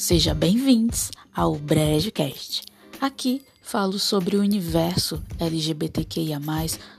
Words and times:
Sejam 0.00 0.34
bem-vindos 0.34 1.10
ao 1.30 1.56
BrejoCast. 1.56 2.62
Aqui 2.98 3.42
falo 3.60 3.98
sobre 3.98 4.34
o 4.34 4.40
universo 4.40 5.22
LGBTQIA, 5.38 6.40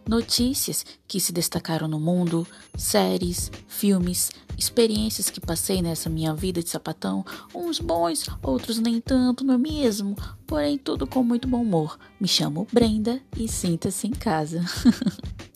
notícias 0.07 0.85
que 1.07 1.19
se 1.19 1.33
destacaram 1.33 1.87
no 1.87 1.99
mundo, 1.99 2.45
séries, 2.77 3.51
filmes, 3.67 4.29
experiências 4.55 5.31
que 5.31 5.41
passei 5.41 5.81
nessa 5.81 6.11
minha 6.11 6.35
vida 6.35 6.61
de 6.61 6.69
sapatão, 6.69 7.25
uns 7.55 7.79
bons, 7.79 8.27
outros 8.43 8.77
nem 8.77 9.01
tanto, 9.01 9.43
não 9.43 9.55
é 9.55 9.57
mesmo? 9.57 10.15
Porém, 10.45 10.77
tudo 10.77 11.07
com 11.07 11.23
muito 11.23 11.47
bom 11.47 11.63
humor. 11.63 11.97
Me 12.19 12.27
chamo 12.27 12.67
Brenda 12.71 13.19
e 13.35 13.47
sinta-se 13.47 14.05
em 14.05 14.11
casa. 14.11 14.63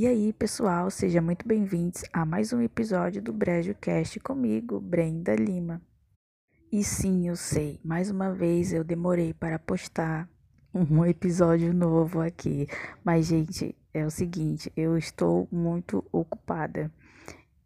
E 0.00 0.06
aí, 0.06 0.32
pessoal, 0.32 0.88
sejam 0.92 1.24
muito 1.24 1.44
bem-vindos 1.44 2.04
a 2.12 2.24
mais 2.24 2.52
um 2.52 2.62
episódio 2.62 3.20
do 3.20 3.32
Brejo 3.32 3.74
Cast 3.74 4.20
comigo, 4.20 4.78
Brenda 4.78 5.34
Lima. 5.34 5.82
E 6.70 6.84
sim, 6.84 7.26
eu 7.26 7.34
sei, 7.34 7.80
mais 7.84 8.08
uma 8.08 8.32
vez 8.32 8.72
eu 8.72 8.84
demorei 8.84 9.34
para 9.34 9.58
postar 9.58 10.28
um 10.72 11.02
episódio 11.04 11.74
novo 11.74 12.20
aqui. 12.20 12.68
Mas, 13.02 13.26
gente, 13.26 13.74
é 13.92 14.06
o 14.06 14.10
seguinte, 14.10 14.72
eu 14.76 14.96
estou 14.96 15.48
muito 15.50 16.04
ocupada. 16.12 16.92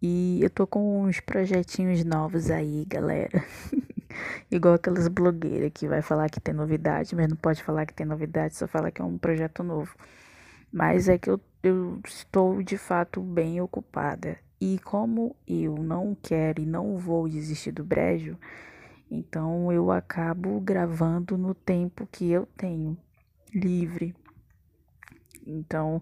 E 0.01 0.41
eu 0.43 0.49
tô 0.49 0.67
com 0.67 1.03
uns 1.03 1.21
projetinhos 1.21 2.03
novos 2.03 2.51
aí, 2.51 2.87
galera. 2.87 3.45
Igual 4.51 4.77
aquelas 4.77 5.07
blogueiras 5.07 5.71
que 5.75 5.87
vai 5.87 6.01
falar 6.01 6.30
que 6.30 6.41
tem 6.41 6.55
novidade, 6.55 7.15
mas 7.15 7.29
não 7.29 7.37
pode 7.37 7.63
falar 7.63 7.85
que 7.85 7.93
tem 7.93 8.07
novidade, 8.07 8.57
só 8.57 8.67
fala 8.67 8.91
que 8.91 9.03
é 9.03 9.05
um 9.05 9.19
projeto 9.19 9.63
novo. 9.63 9.95
Mas 10.73 11.09
é 11.09 11.19
que 11.19 11.29
eu, 11.29 11.41
eu 11.62 12.01
estou 12.07 12.62
de 12.62 12.79
fato 12.79 13.21
bem 13.21 13.61
ocupada. 13.61 14.38
E 14.60 14.79
como 14.79 15.37
eu 15.46 15.74
não 15.74 16.16
quero 16.21 16.63
e 16.63 16.66
não 16.66 16.96
vou 16.96 17.29
desistir 17.29 17.73
do 17.73 17.85
brejo, 17.85 18.38
então 19.11 19.73
eu 19.73 19.91
acabo 19.91 20.59
gravando 20.61 21.37
no 21.37 21.55
tempo 21.55 22.09
que 22.11 22.30
eu 22.30 22.46
tenho 22.57 22.96
livre. 23.52 24.15
Então, 25.46 26.01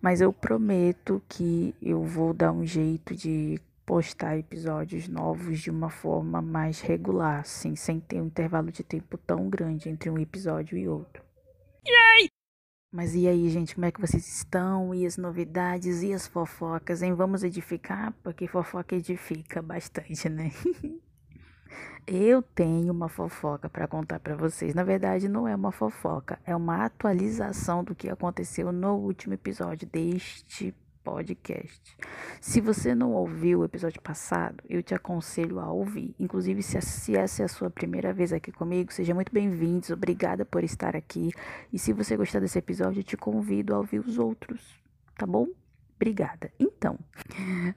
mas 0.00 0.20
eu 0.20 0.32
prometo 0.32 1.22
que 1.28 1.74
eu 1.80 2.04
vou 2.04 2.34
dar 2.34 2.52
um 2.52 2.64
jeito 2.64 3.14
de 3.16 3.58
postar 3.86 4.38
episódios 4.38 5.08
novos 5.08 5.60
de 5.60 5.70
uma 5.70 5.90
forma 5.90 6.40
mais 6.40 6.80
regular, 6.80 7.40
assim, 7.40 7.74
sem 7.74 8.00
ter 8.00 8.20
um 8.20 8.26
intervalo 8.26 8.70
de 8.70 8.82
tempo 8.82 9.18
tão 9.18 9.48
grande 9.48 9.88
entre 9.88 10.10
um 10.10 10.18
episódio 10.18 10.76
e 10.76 10.86
outro. 10.86 11.22
Yay! 11.86 12.33
Mas 12.94 13.12
e 13.12 13.26
aí, 13.26 13.50
gente, 13.50 13.74
como 13.74 13.86
é 13.86 13.90
que 13.90 14.00
vocês 14.00 14.24
estão? 14.24 14.94
E 14.94 15.04
as 15.04 15.16
novidades 15.16 16.00
e 16.04 16.12
as 16.12 16.28
fofocas, 16.28 17.02
hein? 17.02 17.12
Vamos 17.12 17.42
edificar? 17.42 18.14
Porque 18.22 18.46
fofoca 18.46 18.94
edifica 18.94 19.60
bastante, 19.60 20.28
né? 20.28 20.52
Eu 22.06 22.40
tenho 22.40 22.92
uma 22.92 23.08
fofoca 23.08 23.68
para 23.68 23.88
contar 23.88 24.20
para 24.20 24.36
vocês. 24.36 24.76
Na 24.76 24.84
verdade, 24.84 25.28
não 25.28 25.48
é 25.48 25.56
uma 25.56 25.72
fofoca, 25.72 26.38
é 26.46 26.54
uma 26.54 26.84
atualização 26.84 27.82
do 27.82 27.96
que 27.96 28.08
aconteceu 28.08 28.70
no 28.70 28.94
último 28.94 29.34
episódio 29.34 29.88
deste 29.88 30.72
podcast. 31.04 31.96
Se 32.40 32.60
você 32.60 32.94
não 32.94 33.12
ouviu 33.12 33.60
o 33.60 33.64
episódio 33.64 34.00
passado, 34.00 34.64
eu 34.68 34.82
te 34.82 34.94
aconselho 34.94 35.60
a 35.60 35.70
ouvir. 35.70 36.14
Inclusive, 36.18 36.62
se, 36.62 36.80
se 36.80 37.14
essa 37.14 37.42
é 37.42 37.44
a 37.44 37.48
sua 37.48 37.68
primeira 37.68 38.12
vez 38.12 38.32
aqui 38.32 38.50
comigo, 38.50 38.92
seja 38.92 39.14
muito 39.14 39.30
bem-vindos. 39.30 39.90
Obrigada 39.90 40.44
por 40.44 40.64
estar 40.64 40.96
aqui. 40.96 41.30
E 41.72 41.78
se 41.78 41.92
você 41.92 42.16
gostar 42.16 42.40
desse 42.40 42.58
episódio, 42.58 43.00
eu 43.00 43.04
te 43.04 43.16
convido 43.16 43.74
a 43.74 43.78
ouvir 43.78 44.00
os 44.00 44.18
outros, 44.18 44.80
tá 45.16 45.26
bom? 45.26 45.46
Obrigada. 45.94 46.50
Então, 46.58 46.98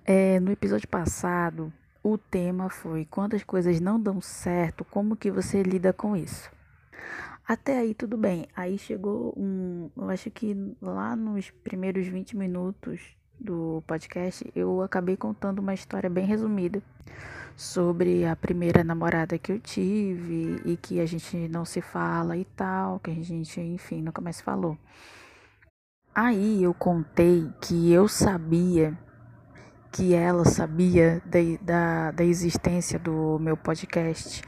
é, 0.05 0.39
no 0.39 0.52
episódio 0.52 0.88
passado, 0.88 1.72
o 2.02 2.17
tema 2.17 2.70
foi 2.70 3.05
quando 3.05 3.36
as 3.36 3.44
coisas 3.44 3.82
não 3.82 3.99
dão 3.99 4.21
certo, 4.21 4.86
como 4.86 5.15
que 5.15 5.30
você 5.30 5.61
lida 5.61 5.92
com 5.92 6.15
isso? 6.15 6.49
Até 7.48 7.77
aí 7.77 7.94
tudo 7.94 8.17
bem. 8.17 8.45
Aí 8.55 8.77
chegou 8.77 9.33
um, 9.38 9.89
eu 9.95 10.09
acho 10.09 10.30
que 10.30 10.54
lá 10.82 11.15
nos 11.15 11.49
primeiros 11.49 12.05
20 12.05 12.36
minutos 12.36 13.17
do 13.39 13.83
podcast, 13.86 14.49
eu 14.55 14.81
acabei 14.81 15.15
contando 15.15 15.59
uma 15.59 15.73
história 15.73 16.09
bem 16.09 16.25
resumida 16.25 16.81
sobre 17.55 18.25
a 18.25 18.36
primeira 18.36 18.83
namorada 18.83 19.37
que 19.37 19.52
eu 19.52 19.59
tive 19.59 20.61
e 20.65 20.77
que 20.77 20.99
a 20.99 21.05
gente 21.05 21.47
não 21.47 21.65
se 21.65 21.81
fala 21.81 22.37
e 22.37 22.45
tal, 22.45 22.99
que 22.99 23.11
a 23.11 23.14
gente, 23.15 23.59
enfim, 23.59 24.02
nunca 24.02 24.21
mais 24.21 24.39
falou. 24.39 24.77
Aí 26.14 26.64
eu 26.64 26.73
contei 26.73 27.52
que 27.61 27.92
eu 27.92 28.08
sabia 28.08 28.97
que 29.92 30.14
ela 30.14 30.45
sabia 30.45 31.21
da, 31.26 31.39
da, 31.61 32.11
da 32.11 32.23
existência 32.23 32.99
do 32.99 33.39
meu 33.39 33.55
podcast 33.55 34.42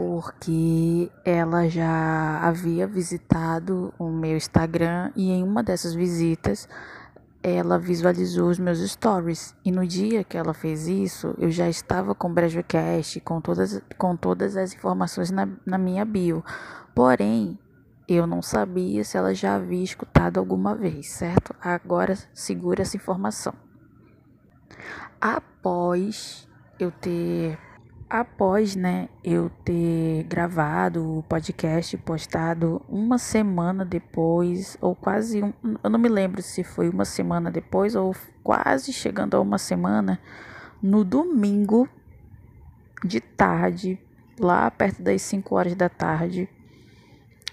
porque 0.00 1.10
ela 1.26 1.68
já 1.68 2.40
havia 2.40 2.86
visitado 2.86 3.92
o 3.98 4.08
meu 4.08 4.34
Instagram 4.34 5.12
e 5.14 5.30
em 5.30 5.42
uma 5.42 5.62
dessas 5.62 5.92
visitas 5.92 6.66
ela 7.42 7.78
visualizou 7.78 8.48
os 8.48 8.58
meus 8.58 8.78
stories. 8.78 9.54
E 9.64 9.72
no 9.72 9.86
dia 9.86 10.22
que 10.24 10.36
ela 10.36 10.52
fez 10.52 10.86
isso, 10.86 11.34
eu 11.38 11.50
já 11.50 11.68
estava 11.68 12.14
com 12.14 12.28
o 12.28 12.32
BrejoCast, 12.32 13.20
com 13.20 13.40
todas, 13.40 13.82
com 13.96 14.16
todas 14.16 14.56
as 14.56 14.74
informações 14.74 15.30
na, 15.30 15.48
na 15.64 15.78
minha 15.78 16.04
bio. 16.04 16.44
Porém, 16.94 17.58
eu 18.06 18.26
não 18.26 18.42
sabia 18.42 19.04
se 19.04 19.16
ela 19.16 19.34
já 19.34 19.54
havia 19.54 19.84
escutado 19.84 20.38
alguma 20.38 20.74
vez, 20.74 21.08
certo? 21.08 21.54
Agora 21.60 22.16
segura 22.34 22.82
essa 22.82 22.96
informação. 22.96 23.54
Após 25.20 26.48
eu 26.78 26.90
ter 26.90 27.58
após, 28.10 28.74
né, 28.74 29.08
eu 29.22 29.48
ter 29.64 30.24
gravado 30.24 31.18
o 31.18 31.22
podcast, 31.22 31.96
postado 31.98 32.82
uma 32.88 33.18
semana 33.18 33.84
depois, 33.84 34.76
ou 34.80 34.96
quase 34.96 35.40
um, 35.40 35.52
eu 35.82 35.88
não 35.88 35.98
me 35.98 36.08
lembro 36.08 36.42
se 36.42 36.64
foi 36.64 36.88
uma 36.88 37.04
semana 37.04 37.52
depois 37.52 37.94
ou 37.94 38.14
quase 38.42 38.92
chegando 38.92 39.36
a 39.36 39.40
uma 39.40 39.58
semana, 39.58 40.20
no 40.82 41.04
domingo 41.04 41.88
de 43.04 43.20
tarde, 43.20 43.96
lá 44.38 44.68
perto 44.70 45.00
das 45.00 45.22
5 45.22 45.54
horas 45.54 45.74
da 45.76 45.88
tarde, 45.88 46.48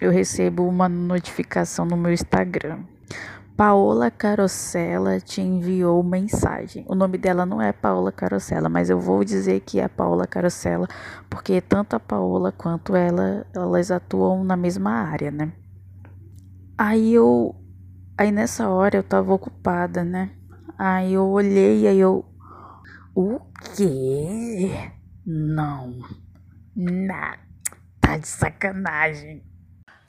eu 0.01 0.12
recebo 0.12 0.68
uma 0.68 0.89
notificação 0.89 1.85
no 1.85 1.95
meu 1.95 2.12
Instagram. 2.12 2.84
Paola 3.57 4.12
Carosella 4.12 5.19
te 5.19 5.41
enviou 5.41 6.03
mensagem. 6.03 6.85
O 6.88 6.94
nome 6.94 7.18
dela 7.18 7.44
não 7.44 7.59
é 7.59 7.73
Paola 7.73 8.12
Carosella, 8.12 8.69
mas 8.69 8.88
eu 8.88 9.00
vou 9.00 9.23
dizer 9.23 9.62
que 9.62 9.79
é 9.79 9.88
Paola 9.88 10.28
Carosella, 10.28 10.88
porque 11.28 11.59
tanto 11.59 11.95
a 11.95 12.00
Paola 12.00 12.51
quanto 12.51 12.95
ela, 12.95 13.47
elas 13.56 13.90
atuam 13.90 14.44
na 14.44 14.56
mesma 14.56 14.91
área, 14.91 15.31
né? 15.31 15.51
Aí 16.78 17.12
eu 17.12 17.56
aí 18.16 18.31
nessa 18.31 18.69
hora 18.69 18.97
eu 18.97 19.03
tava 19.03 19.34
ocupada, 19.34 20.03
né? 20.03 20.29
Aí 20.78 21.13
eu 21.13 21.25
olhei 21.28 21.88
aí 21.88 21.97
eu 21.97 22.24
o 23.16 23.39
quê? 23.75 24.91
Não. 25.25 25.97
Não. 26.75 27.34
Tá 28.00 28.19
de 28.19 28.28
sacanagem. 28.28 29.44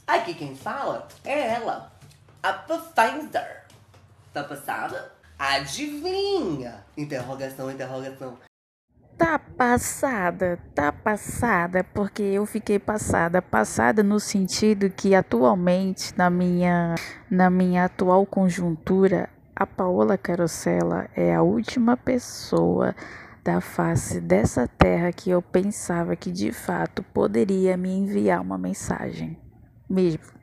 Aqui 0.07 0.35
quem 0.35 0.55
fala 0.55 1.09
é 1.25 1.55
ela 1.55 1.98
a 2.43 2.53
Pathfinder. 2.53 3.65
Tá 4.33 4.45
passada? 4.45 5.13
Adivinha? 5.39 6.85
Interrogação, 6.97 7.71
interrogação. 7.71 8.39
Tá 9.17 9.39
passada, 9.39 10.59
tá 10.75 10.93
passada, 10.93 11.83
porque 11.83 12.23
eu 12.23 12.47
fiquei 12.47 12.79
passada, 12.79 13.43
passada 13.43 14.03
no 14.03 14.21
sentido 14.21 14.91
que 14.91 15.13
atualmente 15.13 16.17
na 16.17 16.31
minha 16.31 16.95
na 17.29 17.51
minha 17.51 17.87
atual 17.87 18.25
conjuntura, 18.25 19.29
a 19.57 19.67
Paola 19.67 20.17
Carosella 20.17 21.09
é 21.17 21.35
a 21.35 21.43
última 21.43 21.97
pessoa 21.97 22.95
da 23.43 23.61
face 23.61 24.21
dessa 24.21 24.69
terra 24.69 25.11
que 25.11 25.31
eu 25.31 25.43
pensava 25.43 26.15
que 26.15 26.31
de 26.31 26.53
fato 26.53 27.03
poderia 27.03 27.77
me 27.77 27.91
enviar 27.91 28.41
uma 28.41 28.57
mensagem. 28.57 29.37
Mesmo 29.91 30.38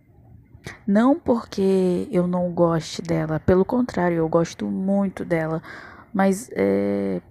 não 0.88 1.20
porque 1.20 2.08
eu 2.12 2.28
não 2.28 2.52
goste 2.52 3.02
dela, 3.02 3.40
pelo 3.40 3.66
contrário, 3.66 4.18
eu 4.18 4.30
gosto 4.30 4.66
muito 4.66 5.26
dela, 5.26 5.62
mas 6.14 6.50
é, 6.54 7.22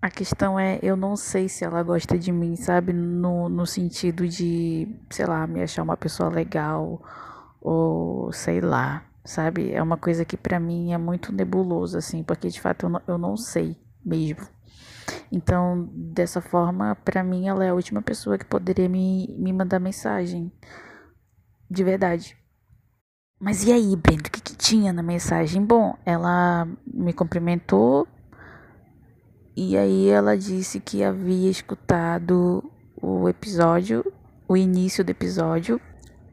a 0.00 0.10
questão 0.10 0.58
é, 0.58 0.78
eu 0.82 0.96
não 0.96 1.16
sei 1.16 1.48
se 1.48 1.64
ela 1.64 1.82
gosta 1.82 2.18
de 2.18 2.30
mim, 2.30 2.56
sabe? 2.56 2.92
No, 2.92 3.48
no 3.48 3.66
sentido 3.66 4.28
de, 4.28 4.88
sei 5.10 5.26
lá, 5.26 5.46
me 5.46 5.62
achar 5.62 5.82
uma 5.82 5.96
pessoa 5.96 6.28
legal, 6.28 7.02
ou 7.60 8.32
sei 8.32 8.60
lá, 8.60 9.04
sabe? 9.24 9.72
É 9.72 9.82
uma 9.82 9.96
coisa 9.96 10.24
que 10.24 10.36
para 10.36 10.60
mim 10.60 10.92
é 10.92 10.98
muito 10.98 11.32
nebuloso, 11.32 11.98
assim, 11.98 12.22
porque 12.22 12.48
de 12.48 12.60
fato 12.60 12.86
eu 12.86 12.90
não, 12.90 13.02
eu 13.08 13.18
não 13.18 13.36
sei 13.36 13.76
mesmo. 14.04 14.46
Então, 15.30 15.88
dessa 15.92 16.40
forma, 16.40 16.94
para 16.96 17.22
mim, 17.22 17.48
ela 17.48 17.64
é 17.64 17.70
a 17.70 17.74
última 17.74 18.02
pessoa 18.02 18.38
que 18.38 18.44
poderia 18.44 18.88
me, 18.88 19.34
me 19.38 19.52
mandar 19.52 19.78
mensagem. 19.78 20.52
De 21.70 21.84
verdade. 21.84 22.36
Mas 23.40 23.64
e 23.64 23.72
aí, 23.72 23.94
Brenda, 23.94 24.28
o 24.28 24.30
que, 24.30 24.40
que 24.40 24.56
tinha 24.56 24.92
na 24.92 25.02
mensagem? 25.02 25.64
Bom, 25.64 25.94
ela 26.04 26.66
me 26.86 27.12
cumprimentou 27.12 28.06
E 29.56 29.76
aí 29.76 30.08
ela 30.08 30.36
disse 30.36 30.80
que 30.80 31.02
havia 31.04 31.50
escutado 31.50 32.64
o 33.00 33.28
episódio, 33.28 34.04
o 34.48 34.56
início 34.56 35.04
do 35.04 35.10
episódio 35.10 35.80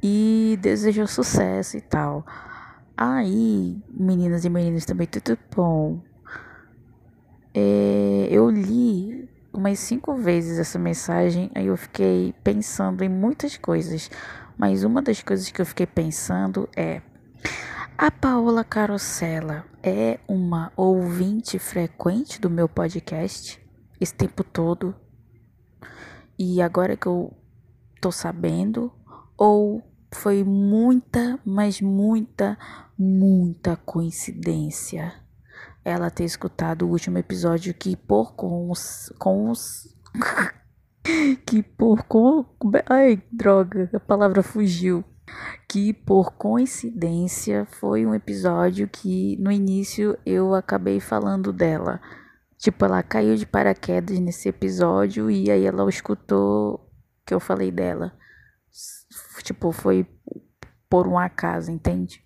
e 0.01 0.57
desejou 0.61 1.07
sucesso 1.07 1.77
e 1.77 1.81
tal. 1.81 2.25
Aí, 2.97 3.77
meninas 3.89 4.45
e 4.45 4.49
meninos 4.49 4.85
também, 4.85 5.07
tudo 5.07 5.37
bom. 5.55 5.99
É, 7.53 8.27
eu 8.31 8.49
li 8.49 9.29
umas 9.53 9.79
cinco 9.79 10.15
vezes 10.15 10.59
essa 10.59 10.77
mensagem, 10.77 11.49
aí 11.55 11.67
eu 11.67 11.77
fiquei 11.77 12.33
pensando 12.43 13.03
em 13.03 13.09
muitas 13.09 13.57
coisas. 13.57 14.09
Mas 14.57 14.83
uma 14.83 15.01
das 15.01 15.21
coisas 15.21 15.49
que 15.49 15.61
eu 15.61 15.65
fiquei 15.65 15.85
pensando 15.85 16.69
é: 16.75 17.01
a 17.97 18.09
Paola 18.11 18.63
Carosella 18.63 19.65
é 19.83 20.19
uma 20.27 20.71
ouvinte 20.75 21.59
frequente 21.59 22.39
do 22.39 22.49
meu 22.49 22.67
podcast 22.67 23.61
esse 23.99 24.13
tempo 24.13 24.43
todo? 24.43 24.95
E 26.37 26.61
agora 26.61 26.97
que 26.97 27.07
eu 27.07 27.33
tô 28.01 28.11
sabendo, 28.11 28.91
ou 29.37 29.81
foi 30.13 30.43
muita, 30.43 31.39
mas 31.45 31.81
muita, 31.81 32.57
muita 32.97 33.75
coincidência 33.75 35.13
ela 35.83 36.09
ter 36.09 36.23
escutado 36.23 36.81
o 36.81 36.89
último 36.89 37.19
episódio 37.19 37.73
que 37.73 37.95
por 37.95 38.33
com 38.33 38.71
os, 38.71 39.13
com 39.19 39.51
os 39.51 39.95
que 41.45 41.61
por 41.61 42.05
ai 42.89 43.21
droga 43.31 43.89
a 43.93 43.99
palavra 43.99 44.41
fugiu. 44.41 45.03
Que 45.67 45.91
por 45.91 46.33
coincidência 46.33 47.65
foi 47.65 48.05
um 48.05 48.13
episódio 48.13 48.87
que 48.87 49.37
no 49.37 49.51
início 49.51 50.17
eu 50.25 50.53
acabei 50.53 50.99
falando 50.99 51.51
dela. 51.51 51.99
Tipo 52.57 52.85
ela 52.85 53.03
caiu 53.03 53.35
de 53.35 53.45
paraquedas 53.45 54.19
nesse 54.19 54.49
episódio 54.49 55.29
e 55.29 55.51
aí 55.51 55.65
ela 55.65 55.87
escutou 55.89 56.91
que 57.25 57.33
eu 57.33 57.39
falei 57.39 57.71
dela. 57.71 58.13
Tipo 59.43 59.71
foi 59.71 60.07
por 60.89 61.07
um 61.07 61.17
acaso 61.17 61.71
entende? 61.71 62.23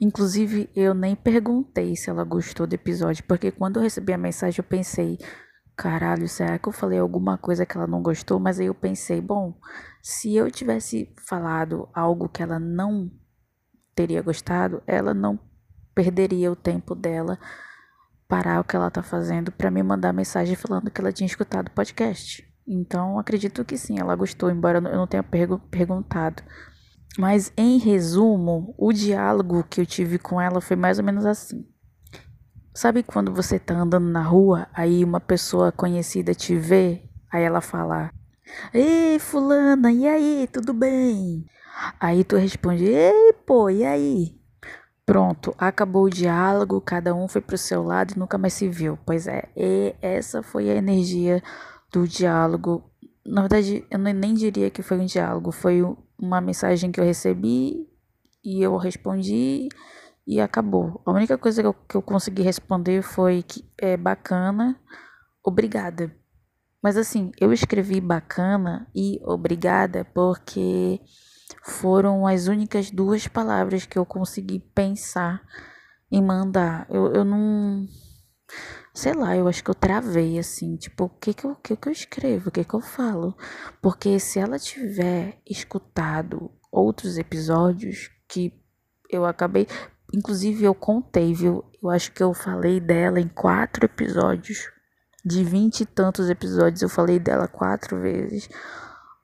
Inclusive, 0.00 0.70
eu 0.74 0.94
nem 0.94 1.16
perguntei 1.16 1.96
se 1.96 2.08
ela 2.08 2.22
gostou 2.22 2.66
do 2.66 2.74
episódio, 2.74 3.24
porque 3.26 3.50
quando 3.50 3.78
eu 3.78 3.82
recebi 3.82 4.12
a 4.12 4.18
mensagem 4.18 4.60
eu 4.60 4.64
pensei, 4.64 5.18
caralho, 5.78 6.28
será 6.28 6.58
que 6.58 6.68
eu 6.68 6.72
falei 6.72 6.98
alguma 6.98 7.38
coisa 7.38 7.64
que 7.64 7.76
ela 7.76 7.86
não 7.86 8.02
gostou? 8.02 8.40
Mas 8.40 8.58
aí 8.58 8.66
eu 8.66 8.74
pensei, 8.74 9.20
bom, 9.20 9.56
se 10.02 10.34
eu 10.34 10.50
tivesse 10.50 11.14
falado 11.24 11.88
algo 11.94 12.28
que 12.28 12.42
ela 12.42 12.58
não 12.58 13.08
teria 13.94 14.20
gostado, 14.20 14.82
ela 14.88 15.14
não 15.14 15.38
perderia 15.94 16.50
o 16.50 16.56
tempo 16.56 16.96
dela 16.96 17.38
parar 18.26 18.60
o 18.60 18.64
que 18.64 18.74
ela 18.74 18.90
tá 18.90 19.02
fazendo 19.04 19.52
para 19.52 19.70
me 19.70 19.82
mandar 19.82 20.12
mensagem 20.12 20.56
falando 20.56 20.90
que 20.90 21.00
ela 21.00 21.12
tinha 21.12 21.28
escutado 21.28 21.68
o 21.68 21.72
podcast. 21.72 22.44
Então, 22.66 23.16
acredito 23.16 23.64
que 23.64 23.78
sim, 23.78 24.00
ela 24.00 24.16
gostou, 24.16 24.50
embora 24.50 24.78
eu 24.78 24.82
não 24.82 25.06
tenha 25.06 25.22
pergu 25.22 25.60
perguntado. 25.70 26.42
Mas 27.16 27.52
em 27.56 27.78
resumo, 27.78 28.74
o 28.76 28.92
diálogo 28.92 29.62
que 29.62 29.80
eu 29.80 29.86
tive 29.86 30.18
com 30.18 30.40
ela 30.40 30.60
foi 30.60 30.76
mais 30.76 30.98
ou 30.98 31.04
menos 31.04 31.24
assim. 31.24 31.64
Sabe 32.78 33.02
quando 33.02 33.34
você 33.34 33.58
tá 33.58 33.74
andando 33.74 34.08
na 34.08 34.22
rua, 34.22 34.68
aí 34.72 35.02
uma 35.02 35.18
pessoa 35.18 35.72
conhecida 35.72 36.32
te 36.32 36.54
vê, 36.54 37.02
aí 37.28 37.42
ela 37.42 37.60
fala: 37.60 38.12
"Ei, 38.72 39.18
fulana, 39.18 39.90
e 39.90 40.06
aí, 40.06 40.48
tudo 40.52 40.72
bem?" 40.72 41.44
Aí 41.98 42.22
tu 42.22 42.36
responde: 42.36 42.84
"Ei, 42.84 43.32
pô, 43.44 43.68
e 43.68 43.84
aí?" 43.84 44.38
Pronto, 45.04 45.52
acabou 45.58 46.04
o 46.04 46.08
diálogo, 46.08 46.80
cada 46.80 47.12
um 47.12 47.26
foi 47.26 47.40
pro 47.40 47.58
seu 47.58 47.82
lado 47.82 48.12
e 48.14 48.18
nunca 48.20 48.38
mais 48.38 48.52
se 48.52 48.68
viu. 48.68 48.96
Pois 49.04 49.26
é, 49.26 49.48
e 49.56 49.96
essa 50.00 50.40
foi 50.40 50.70
a 50.70 50.76
energia 50.76 51.42
do 51.92 52.06
diálogo. 52.06 52.88
Na 53.26 53.40
verdade, 53.40 53.84
eu 53.90 53.98
nem 53.98 54.34
diria 54.34 54.70
que 54.70 54.82
foi 54.82 54.98
um 54.98 55.04
diálogo, 55.04 55.50
foi 55.50 55.82
uma 56.16 56.40
mensagem 56.40 56.92
que 56.92 57.00
eu 57.00 57.04
recebi 57.04 57.88
e 58.44 58.62
eu 58.62 58.76
respondi 58.76 59.68
e 60.28 60.42
acabou. 60.42 61.00
A 61.06 61.10
única 61.10 61.38
coisa 61.38 61.62
que 61.62 61.66
eu, 61.66 61.72
que 61.72 61.96
eu 61.96 62.02
consegui 62.02 62.42
responder 62.42 63.00
foi 63.00 63.42
que 63.42 63.64
é 63.78 63.96
bacana, 63.96 64.78
obrigada. 65.42 66.14
Mas 66.82 66.98
assim, 66.98 67.32
eu 67.40 67.50
escrevi 67.50 67.98
bacana 67.98 68.86
e 68.94 69.18
obrigada 69.24 70.04
porque 70.04 71.00
foram 71.64 72.26
as 72.26 72.46
únicas 72.46 72.90
duas 72.90 73.26
palavras 73.26 73.86
que 73.86 73.98
eu 73.98 74.04
consegui 74.04 74.60
pensar 74.60 75.42
em 76.12 76.22
mandar. 76.22 76.86
Eu, 76.90 77.10
eu 77.14 77.24
não. 77.24 77.86
Sei 78.92 79.14
lá, 79.14 79.34
eu 79.34 79.48
acho 79.48 79.64
que 79.64 79.70
eu 79.70 79.74
travei 79.74 80.38
assim, 80.38 80.76
tipo, 80.76 81.04
o 81.04 81.08
que 81.08 81.32
que 81.32 81.46
eu, 81.46 81.56
que 81.56 81.74
que 81.74 81.88
eu 81.88 81.92
escrevo, 81.92 82.48
o 82.48 82.52
que 82.52 82.64
que 82.64 82.74
eu 82.74 82.80
falo? 82.80 83.34
Porque 83.80 84.20
se 84.20 84.38
ela 84.38 84.58
tiver 84.58 85.40
escutado 85.48 86.50
outros 86.70 87.16
episódios 87.16 88.10
que 88.28 88.52
eu 89.10 89.24
acabei, 89.24 89.66
inclusive 90.12 90.64
eu 90.64 90.74
contei, 90.74 91.34
viu? 91.34 91.64
Eu 91.82 91.90
acho 91.90 92.12
que 92.12 92.22
eu 92.22 92.32
falei 92.34 92.80
dela 92.80 93.20
em 93.20 93.28
quatro 93.28 93.84
episódios. 93.84 94.70
De 95.24 95.44
vinte 95.44 95.80
e 95.80 95.86
tantos 95.86 96.30
episódios, 96.30 96.82
eu 96.82 96.88
falei 96.88 97.18
dela 97.18 97.48
quatro 97.48 98.00
vezes. 98.00 98.48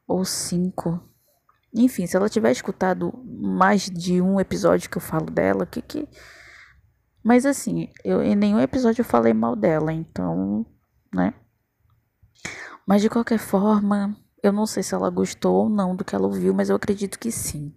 Ou 0.07 0.25
cinco. 0.25 1.01
Enfim, 1.75 2.07
se 2.07 2.17
ela 2.17 2.29
tiver 2.29 2.53
escutado 2.53 3.13
mais 3.25 3.91
de 3.91 4.21
um 4.21 4.39
episódio 4.39 4.91
que 4.91 4.97
eu 4.97 5.03
falo 5.03 5.27
dela, 5.27 5.65
o 5.65 5.67
que 5.67 5.83
que 5.83 6.09
mas 7.25 7.47
assim, 7.47 7.89
eu 8.05 8.23
em 8.23 8.37
nenhum 8.37 8.61
episódio 8.61 9.01
eu 9.01 9.05
falei 9.05 9.33
mal 9.33 9.57
dela, 9.57 9.91
então, 9.91 10.67
né? 11.13 11.33
Mas 12.87 13.01
de 13.01 13.09
qualquer 13.09 13.39
forma, 13.39 14.15
eu 14.43 14.53
não 14.53 14.67
sei 14.67 14.83
se 14.83 14.95
ela 14.95 15.09
gostou 15.09 15.55
ou 15.55 15.69
não 15.71 15.97
do 15.97 16.05
que 16.05 16.15
ela 16.15 16.27
ouviu, 16.27 16.53
mas 16.53 16.69
eu 16.69 16.77
acredito 16.77 17.19
que 17.19 17.33
sim. 17.33 17.73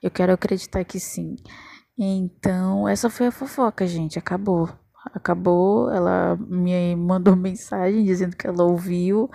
Eu 0.00 0.08
quero 0.08 0.32
acreditar 0.32 0.84
que 0.84 1.00
sim. 1.00 1.34
Então, 1.98 2.88
essa 2.88 3.10
foi 3.10 3.26
a 3.26 3.32
fofoca, 3.32 3.86
gente. 3.86 4.18
Acabou. 4.18 4.68
Acabou. 5.12 5.90
Ela 5.90 6.36
me 6.36 6.96
mandou 6.96 7.34
mensagem 7.36 8.04
dizendo 8.04 8.36
que 8.36 8.46
ela 8.46 8.64
ouviu 8.64 9.30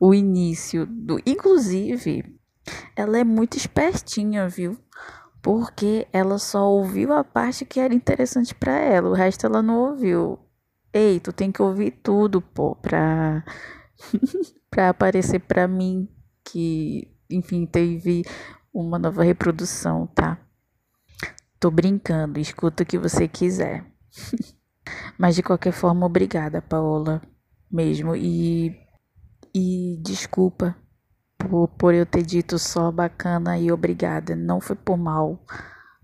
o 0.00 0.14
início 0.14 0.86
do. 0.86 1.18
Inclusive, 1.26 2.24
ela 2.96 3.18
é 3.18 3.24
muito 3.24 3.56
espertinha, 3.56 4.48
viu? 4.48 4.76
porque 5.42 6.06
ela 6.12 6.38
só 6.38 6.70
ouviu 6.70 7.12
a 7.12 7.24
parte 7.24 7.64
que 7.64 7.80
era 7.80 7.92
interessante 7.92 8.54
para 8.54 8.78
ela, 8.78 9.10
o 9.10 9.14
resto 9.14 9.44
ela 9.44 9.60
não 9.60 9.90
ouviu. 9.90 10.38
Ei, 10.92 11.18
tu 11.18 11.32
tem 11.32 11.50
que 11.50 11.60
ouvir 11.60 11.90
tudo, 12.02 12.40
pô, 12.40 12.76
pra, 12.76 13.44
pra 14.70 14.90
aparecer 14.90 15.40
pra 15.40 15.66
mim 15.66 16.08
que, 16.44 17.10
enfim, 17.28 17.66
teve 17.66 18.22
uma 18.72 18.98
nova 18.98 19.24
reprodução, 19.24 20.06
tá? 20.06 20.38
Tô 21.62 21.70
brincando, 21.70 22.40
escuta 22.40 22.82
o 22.82 22.86
que 22.86 22.98
você 22.98 23.28
quiser. 23.28 23.86
Mas 25.16 25.36
de 25.36 25.44
qualquer 25.44 25.70
forma, 25.70 26.04
obrigada, 26.04 26.60
Paola, 26.60 27.22
mesmo. 27.70 28.16
E, 28.16 28.76
e 29.54 29.96
desculpa 30.02 30.76
por, 31.38 31.68
por 31.68 31.94
eu 31.94 32.04
ter 32.04 32.24
dito 32.24 32.58
só 32.58 32.90
bacana 32.90 33.56
e 33.60 33.70
obrigada. 33.70 34.34
Não 34.34 34.60
foi 34.60 34.74
por 34.74 34.96
mal. 34.96 35.46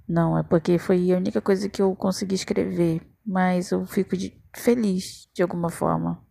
Não, 0.07 0.38
é 0.38 0.45
porque 0.45 0.79
foi 0.79 1.11
a 1.11 1.17
única 1.17 1.41
coisa 1.41 1.69
que 1.69 1.83
eu 1.83 1.97
consegui 1.97 2.37
escrever. 2.37 3.03
Mas 3.27 3.73
eu 3.73 3.85
fico 3.85 4.17
de, 4.17 4.41
feliz 4.55 5.29
de 5.35 5.43
alguma 5.43 5.71
forma. 5.71 6.25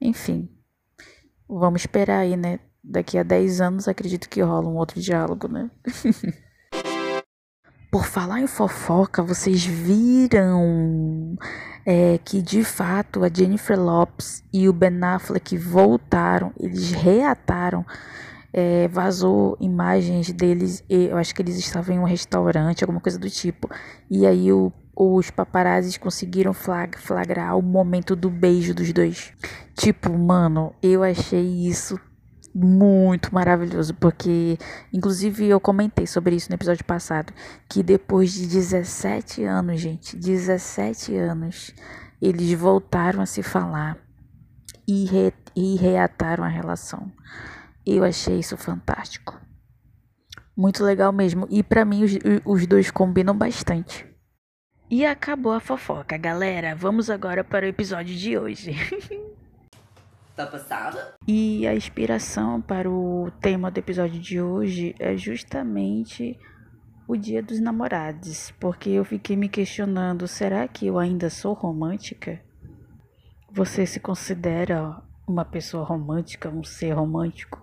Enfim. 0.00 0.48
Vamos 1.48 1.80
esperar 1.80 2.20
aí, 2.20 2.36
né? 2.36 2.60
Daqui 2.84 3.18
a 3.18 3.24
10 3.24 3.60
anos 3.60 3.88
acredito 3.88 4.28
que 4.28 4.40
rola 4.40 4.68
um 4.68 4.76
outro 4.76 5.00
diálogo, 5.00 5.48
né? 5.48 5.68
Por 7.92 8.06
falar 8.06 8.40
em 8.40 8.46
fofoca, 8.46 9.22
vocês 9.22 9.66
viram 9.66 11.36
é, 11.84 12.18
que 12.24 12.40
de 12.40 12.64
fato 12.64 13.22
a 13.22 13.28
Jennifer 13.28 13.78
Lopes 13.78 14.42
e 14.50 14.66
o 14.66 14.72
Ben 14.72 14.98
Affleck 15.04 15.58
voltaram, 15.58 16.54
eles 16.58 16.90
reataram, 16.92 17.84
é, 18.50 18.88
vazou 18.88 19.58
imagens 19.60 20.32
deles, 20.32 20.82
eu 20.88 21.18
acho 21.18 21.34
que 21.34 21.42
eles 21.42 21.58
estavam 21.58 21.94
em 21.94 21.98
um 21.98 22.04
restaurante, 22.04 22.82
alguma 22.82 22.98
coisa 22.98 23.18
do 23.18 23.28
tipo, 23.28 23.68
e 24.10 24.26
aí 24.26 24.50
o, 24.50 24.72
os 24.96 25.30
paparazzis 25.30 25.98
conseguiram 25.98 26.54
flag, 26.54 26.96
flagrar 26.96 27.58
o 27.58 27.62
momento 27.62 28.16
do 28.16 28.30
beijo 28.30 28.72
dos 28.72 28.90
dois. 28.90 29.34
Tipo, 29.74 30.16
mano, 30.16 30.72
eu 30.82 31.02
achei 31.02 31.68
isso 31.68 32.00
muito 32.54 33.34
maravilhoso, 33.34 33.94
porque 33.94 34.58
inclusive 34.92 35.46
eu 35.46 35.60
comentei 35.60 36.06
sobre 36.06 36.36
isso 36.36 36.50
no 36.50 36.54
episódio 36.54 36.84
passado, 36.84 37.32
que 37.68 37.82
depois 37.82 38.32
de 38.32 38.46
17 38.46 39.44
anos, 39.44 39.80
gente, 39.80 40.16
17 40.16 41.16
anos, 41.16 41.74
eles 42.20 42.52
voltaram 42.52 43.22
a 43.22 43.26
se 43.26 43.42
falar 43.42 43.98
e, 44.86 45.04
re, 45.06 45.32
e 45.56 45.76
reataram 45.76 46.44
a 46.44 46.48
relação. 46.48 47.10
Eu 47.84 48.04
achei 48.04 48.38
isso 48.38 48.56
fantástico. 48.56 49.40
Muito 50.56 50.84
legal 50.84 51.12
mesmo. 51.12 51.46
E 51.50 51.62
para 51.62 51.84
mim 51.84 52.04
os, 52.04 52.12
os 52.44 52.66
dois 52.66 52.90
combinam 52.90 53.36
bastante. 53.36 54.06
E 54.90 55.06
acabou 55.06 55.52
a 55.52 55.60
fofoca, 55.60 56.18
galera. 56.18 56.76
Vamos 56.76 57.08
agora 57.08 57.42
para 57.42 57.64
o 57.64 57.68
episódio 57.68 58.14
de 58.14 58.36
hoje. 58.36 58.76
Tá 60.34 60.46
passada? 60.46 61.14
E 61.28 61.66
a 61.66 61.74
inspiração 61.74 62.60
para 62.60 62.90
o 62.90 63.30
tema 63.40 63.70
do 63.70 63.76
episódio 63.76 64.18
de 64.18 64.40
hoje 64.40 64.94
é 64.98 65.14
justamente 65.14 66.38
o 67.06 67.16
Dia 67.16 67.42
dos 67.42 67.60
Namorados, 67.60 68.50
porque 68.58 68.88
eu 68.88 69.04
fiquei 69.04 69.36
me 69.36 69.46
questionando: 69.46 70.26
será 70.26 70.66
que 70.66 70.86
eu 70.86 70.98
ainda 70.98 71.28
sou 71.28 71.52
romântica? 71.52 72.40
Você 73.50 73.84
se 73.84 74.00
considera 74.00 75.02
uma 75.28 75.44
pessoa 75.44 75.84
romântica, 75.84 76.48
um 76.48 76.64
ser 76.64 76.92
romântico? 76.92 77.60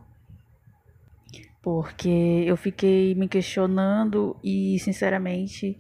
Porque 1.64 2.44
eu 2.46 2.56
fiquei 2.56 3.16
me 3.16 3.28
questionando 3.28 4.38
e, 4.44 4.78
sinceramente, 4.80 5.76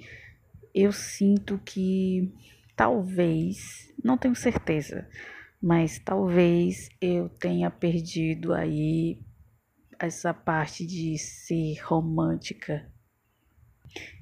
eu 0.73 0.91
sinto 0.91 1.59
que 1.63 2.33
talvez, 2.75 3.93
não 4.03 4.17
tenho 4.17 4.35
certeza, 4.35 5.07
mas 5.61 5.99
talvez 5.99 6.89
eu 7.01 7.29
tenha 7.29 7.69
perdido 7.69 8.53
aí 8.53 9.21
essa 9.99 10.33
parte 10.33 10.85
de 10.85 11.17
ser 11.17 11.81
romântica. 11.83 12.89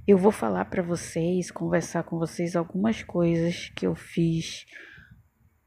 Eu 0.08 0.18
vou 0.18 0.32
falar 0.32 0.66
para 0.66 0.82
vocês, 0.82 1.52
conversar 1.52 2.04
com 2.04 2.18
vocês 2.18 2.56
algumas 2.56 3.04
coisas 3.04 3.70
que 3.70 3.86
eu 3.86 3.96
fiz 3.96 4.66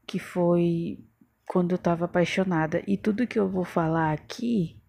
que 0.05 0.19
foi 0.19 0.99
quando 1.47 1.71
eu 1.71 1.77
estava 1.77 2.05
apaixonada 2.05 2.83
e 2.85 2.97
tudo 2.97 3.27
que 3.27 3.39
eu 3.39 3.49
vou 3.49 3.63
falar 3.63 4.11
aqui 4.11 4.81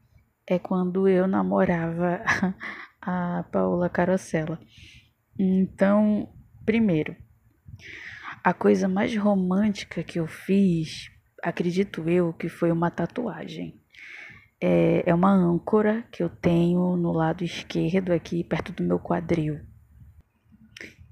é 0.47 0.59
quando 0.59 1.07
eu 1.07 1.29
namorava 1.29 2.21
a 3.01 3.45
Paula 3.53 3.89
Carosella. 3.89 4.59
Então, 5.39 6.33
primeiro, 6.65 7.17
a 8.43 8.53
coisa 8.53 8.89
mais 8.89 9.17
romântica 9.17 10.03
que 10.03 10.19
eu 10.19 10.27
fiz, 10.27 11.11
acredito 11.43 12.09
eu, 12.09 12.33
que 12.33 12.49
foi 12.49 12.73
uma 12.73 12.91
tatuagem. 12.91 13.81
É, 14.61 15.11
é 15.11 15.15
uma 15.15 15.33
âncora 15.33 16.05
que 16.11 16.23
eu 16.23 16.29
tenho 16.29 16.97
no 16.97 17.13
lado 17.13 17.45
esquerdo, 17.45 18.13
aqui 18.13 18.43
perto 18.43 18.73
do 18.73 18.83
meu 18.83 18.99
quadril. 18.99 19.61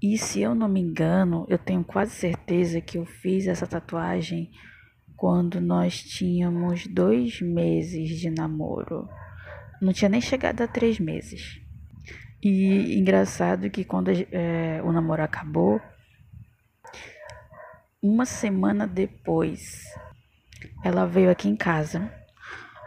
E 0.02 0.16
se 0.16 0.40
eu 0.40 0.54
não 0.54 0.68
me 0.68 0.80
engano, 0.80 1.46
eu 1.49 1.58
tenho 1.58 1.84
quase 1.84 2.12
certeza 2.12 2.80
que 2.80 2.96
eu 2.96 3.04
fiz 3.04 3.46
essa 3.46 3.66
tatuagem 3.66 4.50
quando 5.16 5.60
nós 5.60 6.02
tínhamos 6.02 6.87
dois 6.87 7.40
meses 7.42 8.18
de 8.18 8.30
namoro. 8.30 9.06
Não 9.80 9.92
tinha 9.92 10.08
nem 10.08 10.20
chegado 10.20 10.62
a 10.62 10.66
três 10.66 10.99
meses. 10.99 11.60
E 12.42 12.99
engraçado 12.99 13.68
que 13.68 13.84
quando 13.84 14.10
é, 14.10 14.80
o 14.82 14.90
namoro 14.90 15.22
acabou, 15.22 15.78
uma 18.02 18.25
semana 18.25 18.87
depois, 18.87 19.85
ela 20.83 21.04
veio 21.07 21.30
aqui 21.30 21.49
em 21.49 21.57
casa. 21.57 22.11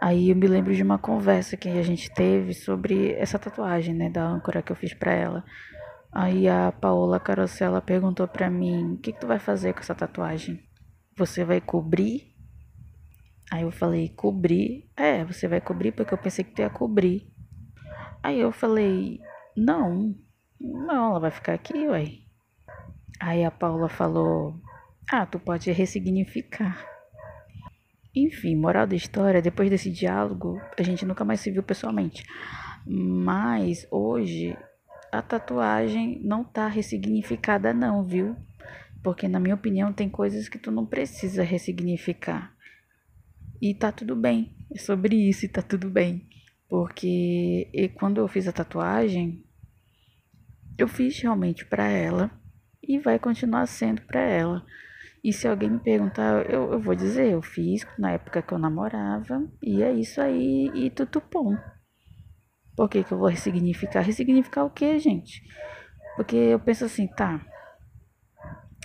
Aí 0.01 0.29
eu 0.29 0.35
me 0.35 0.47
lembro 0.47 0.73
de 0.73 0.81
uma 0.81 0.97
conversa 0.97 1.55
que 1.55 1.69
a 1.69 1.83
gente 1.83 2.11
teve 2.13 2.53
sobre 2.53 3.13
essa 3.13 3.37
tatuagem, 3.37 3.93
né, 3.93 4.09
da 4.09 4.25
âncora 4.25 4.61
que 4.61 4.71
eu 4.71 4.75
fiz 4.75 4.93
para 4.93 5.13
ela. 5.13 5.43
Aí 6.11 6.47
a 6.47 6.71
Paola 6.71 7.19
Carosella 7.19 7.81
perguntou 7.81 8.27
para 8.27 8.49
mim: 8.49 8.93
"O 8.93 8.97
que, 8.97 9.13
que 9.13 9.19
tu 9.19 9.27
vai 9.27 9.39
fazer 9.39 9.73
com 9.73 9.79
essa 9.79 9.95
tatuagem? 9.95 10.59
Você 11.15 11.45
vai 11.45 11.61
cobrir?" 11.61 12.33
Aí 13.51 13.63
eu 13.63 13.71
falei: 13.71 14.09
"Cobrir? 14.09 14.89
É, 14.97 15.23
você 15.23 15.47
vai 15.47 15.61
cobrir 15.61 15.91
porque 15.91 16.13
eu 16.13 16.17
pensei 16.17 16.43
que 16.43 16.51
tu 16.51 16.61
ia 16.61 16.69
cobrir." 16.69 17.31
Aí 18.21 18.39
eu 18.39 18.51
falei: 18.51 19.19
"Não, 19.55 20.15
não, 20.59 21.11
ela 21.11 21.19
vai 21.19 21.31
ficar 21.31 21.53
aqui, 21.53 21.87
ué." 21.87 22.19
Aí 23.19 23.43
a 23.43 23.51
Paula 23.51 23.89
falou: 23.89 24.55
ah, 25.11 25.25
tu 25.25 25.39
pode 25.39 25.71
ressignificar. 25.71 26.85
Enfim, 28.15 28.55
moral 28.55 28.85
da 28.85 28.95
história, 28.95 29.41
depois 29.41 29.69
desse 29.69 29.89
diálogo, 29.89 30.61
a 30.77 30.83
gente 30.83 31.05
nunca 31.05 31.25
mais 31.25 31.39
se 31.39 31.49
viu 31.49 31.63
pessoalmente. 31.63 32.23
Mas 32.85 33.87
hoje 33.89 34.55
a 35.11 35.21
tatuagem 35.21 36.19
não 36.23 36.43
tá 36.43 36.67
ressignificada 36.67 37.73
não, 37.73 38.03
viu? 38.03 38.35
Porque 39.03 39.27
na 39.27 39.39
minha 39.39 39.55
opinião 39.55 39.91
tem 39.91 40.09
coisas 40.09 40.47
que 40.47 40.57
tu 40.57 40.71
não 40.71 40.85
precisa 40.85 41.43
ressignificar. 41.43 42.53
E 43.61 43.73
tá 43.73 43.91
tudo 43.91 44.15
bem. 44.15 44.55
É 44.73 44.77
sobre 44.77 45.15
isso 45.15 45.45
e 45.45 45.49
tá 45.49 45.61
tudo 45.61 45.89
bem. 45.89 46.27
Porque 46.67 47.69
quando 47.95 48.19
eu 48.19 48.27
fiz 48.27 48.47
a 48.47 48.51
tatuagem, 48.51 49.43
eu 50.77 50.87
fiz 50.87 51.19
realmente 51.19 51.65
para 51.65 51.87
ela 51.87 52.31
e 52.81 52.99
vai 52.99 53.19
continuar 53.19 53.65
sendo 53.67 54.01
para 54.01 54.21
ela. 54.21 54.65
E 55.23 55.31
se 55.31 55.47
alguém 55.47 55.69
me 55.69 55.79
perguntar, 55.79 56.49
eu, 56.49 56.73
eu 56.73 56.79
vou 56.79 56.93
dizer, 56.93 57.31
eu 57.31 57.41
fiz 57.41 57.87
na 57.97 58.11
época 58.11 58.41
que 58.41 58.53
eu 58.53 58.59
namorava, 58.59 59.47
e 59.61 59.81
é 59.81 59.93
isso 59.93 60.19
aí, 60.19 60.69
e 60.73 60.89
tutupom. 60.89 61.57
Por 62.75 62.89
que, 62.89 63.03
que 63.03 63.11
eu 63.13 63.17
vou 63.17 63.29
ressignificar? 63.29 64.01
Ressignificar 64.01 64.65
o 64.65 64.69
quê, 64.69 64.99
gente? 64.99 65.41
Porque 66.15 66.35
eu 66.35 66.59
penso 66.59 66.83
assim, 66.83 67.07
tá. 67.07 67.39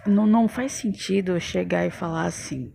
Não, 0.06 0.26
não 0.26 0.46
faz 0.48 0.72
sentido 0.72 1.32
eu 1.32 1.40
chegar 1.40 1.86
e 1.86 1.90
falar 1.90 2.26
assim. 2.26 2.72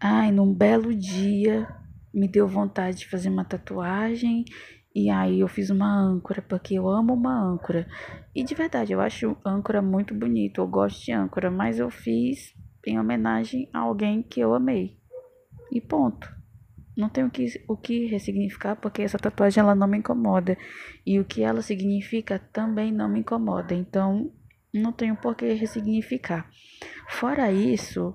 Ai, 0.00 0.32
num 0.32 0.54
belo 0.54 0.94
dia 0.94 1.68
me 2.14 2.28
deu 2.28 2.48
vontade 2.48 2.98
de 2.98 3.08
fazer 3.08 3.28
uma 3.28 3.44
tatuagem 3.44 4.44
e 4.94 5.08
aí 5.08 5.40
eu 5.40 5.48
fiz 5.48 5.70
uma 5.70 5.90
âncora, 5.90 6.42
porque 6.42 6.74
eu 6.74 6.88
amo 6.88 7.14
uma 7.14 7.34
âncora. 7.34 7.86
E 8.34 8.44
de 8.44 8.54
verdade, 8.54 8.92
eu 8.92 9.00
acho 9.00 9.36
âncora 9.44 9.80
muito 9.80 10.14
bonito, 10.14 10.60
eu 10.60 10.66
gosto 10.66 11.04
de 11.04 11.12
âncora, 11.12 11.50
mas 11.50 11.78
eu 11.78 11.90
fiz 11.90 12.54
em 12.86 12.98
homenagem 12.98 13.70
a 13.72 13.78
alguém 13.80 14.22
que 14.22 14.40
eu 14.40 14.54
amei. 14.54 14.98
E 15.70 15.80
ponto. 15.80 16.28
Não 16.94 17.08
tenho 17.08 17.30
que, 17.30 17.46
o 17.66 17.74
que 17.74 18.04
ressignificar, 18.06 18.76
porque 18.76 19.00
essa 19.00 19.18
tatuagem 19.18 19.62
ela 19.62 19.74
não 19.74 19.86
me 19.86 19.96
incomoda. 19.96 20.58
E 21.06 21.18
o 21.18 21.24
que 21.24 21.42
ela 21.42 21.62
significa 21.62 22.38
também 22.52 22.92
não 22.92 23.08
me 23.08 23.20
incomoda. 23.20 23.74
Então, 23.74 24.30
não 24.74 24.92
tenho 24.92 25.16
por 25.16 25.34
que 25.34 25.54
ressignificar. 25.54 26.50
Fora 27.08 27.50
isso, 27.50 28.14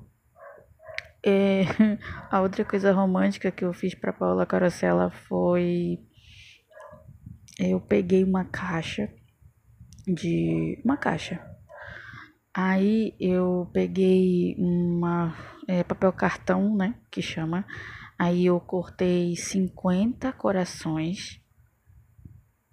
é, 1.25 1.63
a 2.29 2.39
outra 2.41 2.63
coisa 2.63 2.91
romântica 2.91 3.51
que 3.51 3.65
eu 3.65 3.73
fiz 3.73 3.95
para 3.95 4.13
Paula 4.13 4.45
Carosella 4.45 5.09
foi 5.09 5.99
eu 7.59 7.81
peguei 7.81 8.23
uma 8.23 8.45
caixa 8.45 9.11
de 10.07 10.79
uma 10.85 10.95
caixa. 10.95 11.43
Aí 12.53 13.15
eu 13.19 13.69
peguei 13.73 14.55
uma 14.57 15.35
é, 15.67 15.83
papel 15.83 16.11
cartão, 16.13 16.75
né, 16.75 16.95
que 17.11 17.21
chama. 17.21 17.65
Aí 18.17 18.45
eu 18.45 18.59
cortei 18.59 19.35
50 19.35 20.31
corações, 20.33 21.39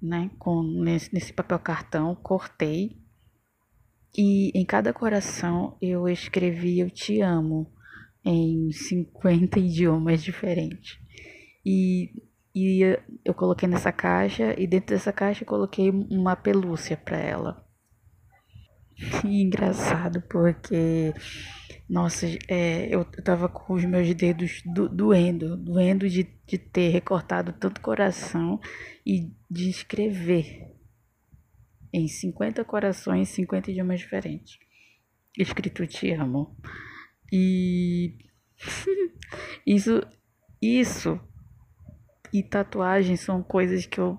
né, 0.00 0.30
com 0.38 0.62
nesse, 0.62 1.12
nesse 1.12 1.32
papel 1.32 1.58
cartão, 1.58 2.14
cortei. 2.14 3.02
E 4.16 4.58
em 4.58 4.64
cada 4.64 4.92
coração 4.92 5.76
eu 5.82 6.08
escrevi 6.08 6.78
eu 6.78 6.88
te 6.88 7.20
amo 7.20 7.70
em 8.24 8.70
50 8.70 9.58
idiomas 9.60 10.22
diferentes. 10.22 10.98
E 11.66 12.10
e 12.54 12.82
eu 13.24 13.34
coloquei 13.34 13.68
nessa 13.68 13.90
caixa 13.90 14.54
e 14.56 14.66
dentro 14.66 14.94
dessa 14.94 15.12
caixa 15.12 15.44
coloquei 15.44 15.90
uma 15.90 16.36
pelúcia 16.36 16.96
para 16.96 17.18
ela. 17.18 17.64
E 19.26 19.42
engraçado 19.42 20.22
porque, 20.22 21.12
nossa, 21.90 22.26
é, 22.46 22.94
eu 22.94 23.04
tava 23.04 23.48
com 23.48 23.72
os 23.72 23.84
meus 23.84 24.14
dedos 24.14 24.62
do, 24.64 24.88
doendo, 24.88 25.56
doendo 25.56 26.08
de, 26.08 26.22
de 26.46 26.58
ter 26.58 26.90
recortado 26.90 27.52
tanto 27.52 27.80
coração 27.80 28.60
e 29.04 29.32
de 29.50 29.68
escrever 29.68 30.72
em 31.92 32.06
50 32.06 32.64
corações, 32.64 33.30
50 33.30 33.72
idiomas 33.72 33.98
diferentes. 33.98 34.58
Escrito 35.36 35.84
te 35.88 36.12
amo. 36.12 36.56
E 37.32 38.16
isso, 39.66 40.00
isso 40.62 41.20
e 42.34 42.42
tatuagem 42.42 43.14
são 43.16 43.44
coisas 43.44 43.86
que 43.86 44.00
eu 44.00 44.18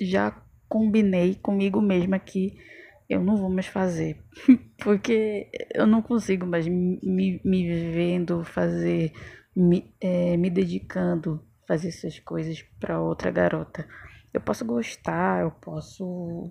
já 0.00 0.30
combinei 0.66 1.34
comigo 1.34 1.82
mesma 1.82 2.18
que 2.18 2.58
eu 3.06 3.22
não 3.22 3.36
vou 3.36 3.50
mais 3.50 3.66
fazer. 3.66 4.24
Porque 4.82 5.50
eu 5.74 5.86
não 5.86 6.00
consigo 6.00 6.46
mais 6.46 6.66
me, 6.66 6.98
me 7.44 7.90
vendo 7.92 8.42
fazer, 8.42 9.12
me, 9.54 9.94
é, 10.00 10.34
me 10.38 10.48
dedicando 10.48 11.44
a 11.64 11.66
fazer 11.66 11.88
essas 11.88 12.18
coisas 12.20 12.62
para 12.80 13.02
outra 13.02 13.30
garota. 13.30 13.86
Eu 14.32 14.40
posso 14.40 14.64
gostar, 14.64 15.42
eu 15.42 15.50
posso. 15.50 16.50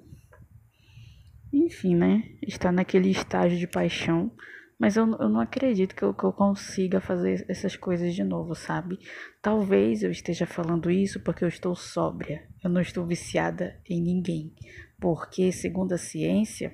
Enfim, 1.52 1.96
né? 1.96 2.30
Estar 2.44 2.72
naquele 2.72 3.10
estágio 3.10 3.58
de 3.58 3.66
paixão 3.66 4.32
mas 4.80 4.98
eu, 4.98 5.06
eu 5.20 5.30
não 5.30 5.40
acredito 5.40 5.96
que 5.96 6.04
eu, 6.04 6.14
que 6.14 6.24
eu 6.24 6.34
consiga 6.34 7.00
fazer 7.00 7.46
essas 7.48 7.76
coisas 7.76 8.14
de 8.14 8.24
novo, 8.24 8.54
sabe? 8.54 9.00
Talvez 9.42 10.04
eu 10.04 10.12
esteja 10.12 10.46
falando 10.46 10.92
isso 10.92 11.20
porque 11.22 11.44
eu 11.44 11.48
estou 11.48 11.76
sóbria. 11.76 12.48
Eu 12.64 12.70
não 12.70 12.82
estou 12.82 13.06
viciada 13.06 13.80
em 13.90 14.02
ninguém. 14.02 14.54
Porque, 15.00 15.52
segundo 15.52 15.94
a 15.94 15.98
ciência, 15.98 16.74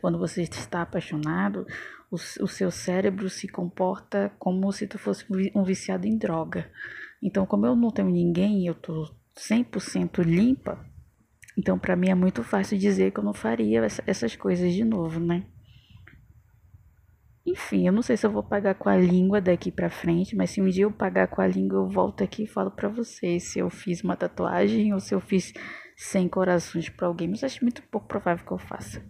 quando 0.00 0.18
você 0.18 0.42
está 0.42 0.82
apaixonado, 0.82 1.66
o, 2.10 2.16
o 2.16 2.48
seu 2.48 2.70
cérebro 2.70 3.30
se 3.30 3.48
comporta 3.48 4.30
como 4.38 4.70
se 4.72 4.86
tu 4.86 4.98
fosse 4.98 5.24
um 5.54 5.64
viciado 5.64 6.06
em 6.06 6.18
droga. 6.18 6.70
Então, 7.22 7.46
como 7.46 7.66
eu 7.66 7.74
não 7.74 7.90
tenho 7.90 8.10
ninguém, 8.10 8.66
eu 8.66 8.74
tô 8.74 9.10
100% 9.36 10.22
limpa, 10.22 10.84
então 11.56 11.78
para 11.78 11.96
mim 11.96 12.08
é 12.08 12.14
muito 12.14 12.42
fácil 12.42 12.78
dizer 12.78 13.10
que 13.12 13.20
eu 13.20 13.24
não 13.24 13.34
faria 13.34 13.86
essas 14.06 14.36
coisas 14.36 14.72
de 14.72 14.84
novo, 14.84 15.20
né? 15.20 15.46
Enfim, 17.46 17.86
eu 17.86 17.92
não 17.92 18.02
sei 18.02 18.16
se 18.16 18.26
eu 18.26 18.30
vou 18.30 18.42
pagar 18.42 18.74
com 18.74 18.88
a 18.88 18.96
língua 18.96 19.40
daqui 19.40 19.70
para 19.70 19.88
frente, 19.88 20.34
mas 20.34 20.50
se 20.50 20.60
um 20.60 20.68
dia 20.68 20.82
eu 20.82 20.90
pagar 20.90 21.28
com 21.28 21.40
a 21.40 21.46
língua, 21.46 21.78
eu 21.78 21.88
volto 21.88 22.24
aqui 22.24 22.42
e 22.42 22.46
falo 22.46 22.72
para 22.72 22.88
vocês 22.88 23.44
se 23.44 23.60
eu 23.60 23.70
fiz 23.70 24.02
uma 24.02 24.16
tatuagem 24.16 24.92
ou 24.92 24.98
se 24.98 25.14
eu 25.14 25.20
fiz 25.20 25.52
100 25.96 26.28
corações 26.28 26.88
para 26.88 27.06
alguém, 27.06 27.28
mas 27.28 27.44
acho 27.44 27.62
muito 27.62 27.82
pouco 27.84 28.08
provável 28.08 28.44
que 28.44 28.52
eu 28.52 28.58
faça. 28.58 29.00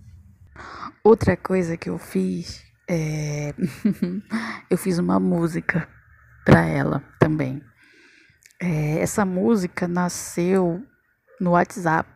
Outra 1.03 1.35
coisa 1.35 1.79
que 1.79 1.89
eu 1.89 1.99
fiz 1.99 2.63
é 2.89 3.55
eu 4.71 4.77
fiz 4.77 4.99
uma 4.99 5.19
música 5.19 5.89
para 6.45 6.67
ela 6.67 7.03
também. 7.19 7.63
É, 8.61 9.01
essa 9.01 9.25
música 9.25 9.89
nasceu 9.89 10.83
no 11.41 11.53
WhatsApp, 11.53 12.09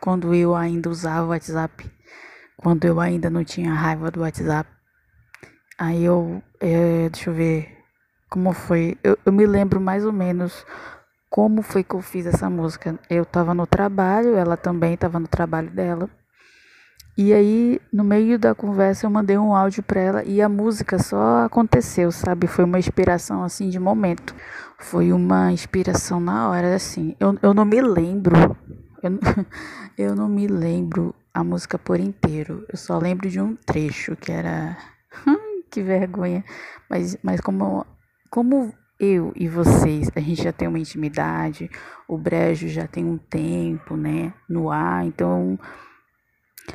quando 0.00 0.34
eu 0.34 0.54
ainda 0.54 0.88
usava 0.88 1.26
o 1.26 1.30
WhatsApp, 1.30 1.90
quando 2.56 2.84
eu 2.84 3.00
ainda 3.00 3.28
não 3.28 3.44
tinha 3.44 3.72
raiva 3.72 4.10
do 4.10 4.20
WhatsApp. 4.20 4.77
Aí 5.78 6.04
eu, 6.04 6.42
é, 6.60 7.08
deixa 7.08 7.30
eu 7.30 7.34
ver 7.34 7.78
como 8.28 8.52
foi. 8.52 8.98
Eu, 9.02 9.16
eu 9.24 9.32
me 9.32 9.46
lembro 9.46 9.80
mais 9.80 10.04
ou 10.04 10.12
menos 10.12 10.66
como 11.30 11.62
foi 11.62 11.84
que 11.84 11.94
eu 11.94 12.00
fiz 12.00 12.26
essa 12.26 12.50
música. 12.50 12.98
Eu 13.08 13.24
tava 13.24 13.54
no 13.54 13.66
trabalho, 13.66 14.36
ela 14.36 14.56
também 14.56 14.96
tava 14.96 15.20
no 15.20 15.28
trabalho 15.28 15.70
dela. 15.70 16.10
E 17.16 17.32
aí, 17.32 17.80
no 17.92 18.04
meio 18.04 18.38
da 18.38 18.54
conversa, 18.54 19.06
eu 19.06 19.10
mandei 19.10 19.36
um 19.36 19.54
áudio 19.54 19.82
para 19.82 20.00
ela 20.00 20.24
e 20.24 20.40
a 20.40 20.48
música 20.48 21.00
só 21.00 21.44
aconteceu, 21.44 22.12
sabe? 22.12 22.46
Foi 22.46 22.64
uma 22.64 22.78
inspiração 22.78 23.42
assim 23.42 23.68
de 23.68 23.78
momento. 23.78 24.34
Foi 24.78 25.12
uma 25.12 25.50
inspiração 25.50 26.20
na 26.20 26.48
hora, 26.48 26.76
assim. 26.76 27.16
Eu, 27.18 27.36
eu 27.42 27.52
não 27.52 27.64
me 27.64 27.80
lembro. 27.80 28.56
Eu, 29.02 29.18
eu 29.98 30.14
não 30.14 30.28
me 30.28 30.46
lembro 30.46 31.12
a 31.34 31.42
música 31.42 31.76
por 31.76 31.98
inteiro. 31.98 32.64
Eu 32.68 32.78
só 32.78 32.98
lembro 32.98 33.28
de 33.28 33.40
um 33.40 33.56
trecho 33.56 34.14
que 34.14 34.30
era. 34.30 34.76
Que 35.70 35.82
vergonha. 35.82 36.44
Mas, 36.88 37.16
mas 37.22 37.40
como, 37.40 37.84
como 38.30 38.72
eu 38.98 39.32
e 39.36 39.48
vocês, 39.48 40.10
a 40.14 40.20
gente 40.20 40.42
já 40.42 40.52
tem 40.52 40.66
uma 40.66 40.78
intimidade, 40.78 41.70
o 42.08 42.18
Brejo 42.18 42.68
já 42.68 42.86
tem 42.86 43.04
um 43.04 43.16
tempo, 43.16 43.96
né? 43.96 44.32
No 44.48 44.70
ar, 44.70 45.06
então 45.06 45.58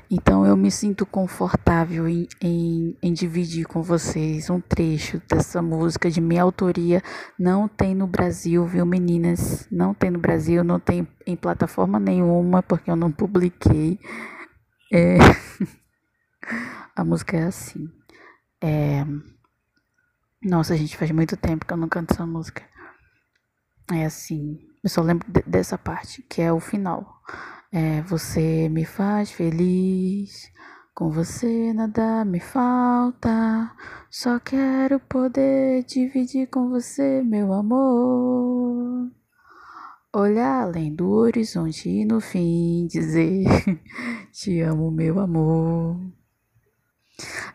então 0.10 0.46
eu 0.46 0.56
me 0.56 0.72
sinto 0.72 1.06
confortável 1.06 2.08
em, 2.08 2.28
em, 2.42 2.98
em, 3.02 3.14
dividir 3.14 3.66
com 3.66 3.82
vocês 3.82 4.50
um 4.50 4.60
trecho 4.60 5.22
dessa 5.30 5.62
música 5.62 6.10
de 6.10 6.22
minha 6.22 6.44
autoria. 6.44 7.02
Não 7.38 7.68
tem 7.68 7.94
no 7.94 8.08
Brasil, 8.08 8.66
viu, 8.66 8.86
meninas? 8.86 9.68
Não 9.72 9.94
tem 9.94 10.10
no 10.10 10.20
Brasil, 10.20 10.64
não 10.64 10.80
tem 10.80 11.08
em 11.26 11.36
plataforma 11.36 12.00
nenhuma, 12.00 12.64
porque 12.64 12.90
eu 12.90 12.96
não 12.96 13.12
publiquei. 13.12 14.00
É... 14.92 15.18
A 16.96 17.04
música 17.04 17.38
é 17.38 17.44
assim. 17.44 17.90
É... 18.64 19.06
Nossa, 20.42 20.78
gente, 20.78 20.96
faz 20.96 21.12
muito 21.12 21.36
tempo 21.36 21.66
que 21.66 21.74
eu 21.74 21.78
não 21.78 21.90
canto 21.90 22.14
essa 22.14 22.26
música. 22.26 22.64
É 23.92 24.06
assim. 24.06 24.58
Eu 24.82 24.90
só 24.90 25.02
lembro 25.02 25.28
dessa 25.46 25.78
parte, 25.78 26.22
que 26.24 26.42
é 26.42 26.52
o 26.52 26.62
final. 26.62 27.22
É, 27.72 28.02
você 28.04 28.70
me 28.70 28.86
faz 28.86 29.32
feliz, 29.32 30.50
com 30.96 31.12
você 31.12 31.74
nada 31.74 32.24
me 32.24 32.40
falta. 32.40 33.76
Só 34.10 34.40
quero 34.40 35.00
poder 35.02 35.84
dividir 35.84 36.48
com 36.48 36.70
você 36.70 37.22
meu 37.22 37.52
amor. 37.52 39.12
Olhar 40.16 40.64
além 40.64 40.94
do 40.94 41.10
horizonte 41.10 41.90
e 41.90 42.06
no 42.06 42.22
fim 42.22 42.88
dizer: 42.88 43.46
Te 44.32 44.62
amo, 44.62 44.92
meu 44.92 45.20
amor. 45.20 46.00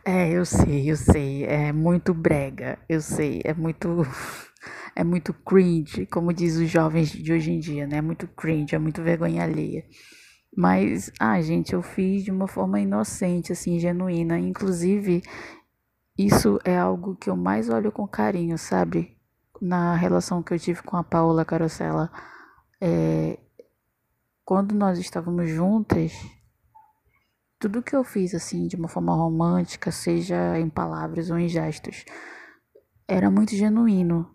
É, 0.05 0.31
eu 0.31 0.45
sei, 0.45 0.91
eu 0.91 0.97
sei, 0.97 1.45
é 1.45 1.73
muito 1.73 2.15
brega, 2.15 2.79
eu 2.89 3.01
sei, 3.01 3.41
é 3.45 3.55
muito 3.55 3.89
é 4.97 5.05
muito 5.05 5.33
cringe, 5.33 6.07
como 6.07 6.33
diz 6.33 6.57
os 6.57 6.69
jovens 6.71 7.11
de 7.11 7.33
hoje 7.33 7.53
em 7.53 7.61
dia, 7.61 7.87
né? 7.87 7.99
É 7.99 8.03
muito 8.03 8.27
cringe, 8.29 8.75
é 8.75 8.79
muito 8.79 9.03
vergonha 9.03 9.43
alheia. 9.43 9.85
Mas, 10.57 11.13
ah, 11.21 11.41
gente, 11.41 11.73
eu 11.73 11.83
fiz 11.83 12.25
de 12.25 12.31
uma 12.31 12.49
forma 12.49 12.81
inocente, 12.81 13.53
assim, 13.53 13.79
genuína. 13.79 14.39
Inclusive, 14.39 15.23
isso 16.19 16.59
é 16.65 16.77
algo 16.77 17.15
que 17.15 17.31
eu 17.31 17.37
mais 17.37 17.69
olho 17.69 17.93
com 17.93 18.09
carinho, 18.09 18.59
sabe? 18.59 19.17
Na 19.61 19.95
relação 19.95 20.43
que 20.43 20.53
eu 20.53 20.59
tive 20.59 20.83
com 20.83 20.97
a 20.97 21.05
Paola 21.05 21.45
Carosella. 21.45 22.11
É, 22.81 23.39
quando 24.45 24.75
nós 24.75 24.99
estávamos 24.99 25.49
juntas, 25.49 26.13
tudo 27.59 27.83
que 27.83 27.95
eu 27.95 28.05
fiz, 28.05 28.35
assim, 28.35 28.67
de 28.67 28.77
uma 28.77 28.89
forma 28.89 29.15
romântica, 29.15 29.91
seja 29.91 30.59
em 30.59 30.69
palavras 30.69 31.31
ou 31.31 31.39
em 31.39 31.49
gestos, 31.49 32.05
era 33.07 33.31
muito 33.31 33.55
genuíno 33.55 34.31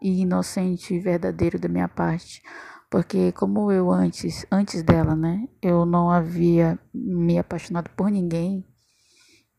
e 0.00 0.20
inocente 0.20 0.94
e 0.94 1.00
verdadeiro 1.00 1.58
da 1.58 1.68
minha 1.68 1.88
parte. 1.88 2.42
Porque 2.88 3.32
como 3.32 3.72
eu 3.72 3.90
antes, 3.90 4.46
antes 4.50 4.82
dela, 4.82 5.16
né, 5.16 5.48
eu 5.60 5.84
não 5.84 6.10
havia 6.10 6.78
me 6.94 7.38
apaixonado 7.38 7.90
por 7.96 8.10
ninguém. 8.10 8.64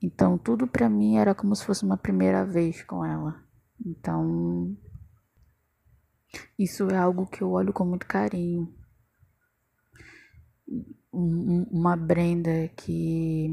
Então 0.02 0.38
tudo 0.38 0.68
para 0.68 0.90
mim 0.90 1.18
era 1.18 1.36
como 1.36 1.56
se 1.56 1.66
fosse 1.66 1.84
uma 1.84 1.98
primeira 1.98 2.46
vez 2.46 2.84
com 2.84 3.04
ela. 3.04 3.44
Então 3.86 4.78
isso 6.58 6.88
é 6.90 6.96
algo 6.96 7.26
que 7.26 7.42
eu 7.42 7.52
olho 7.52 7.74
com 7.74 7.84
muito 7.84 8.06
carinho. 8.06 8.74
Uma 11.12 11.96
Brenda 11.96 12.68
que 12.76 13.50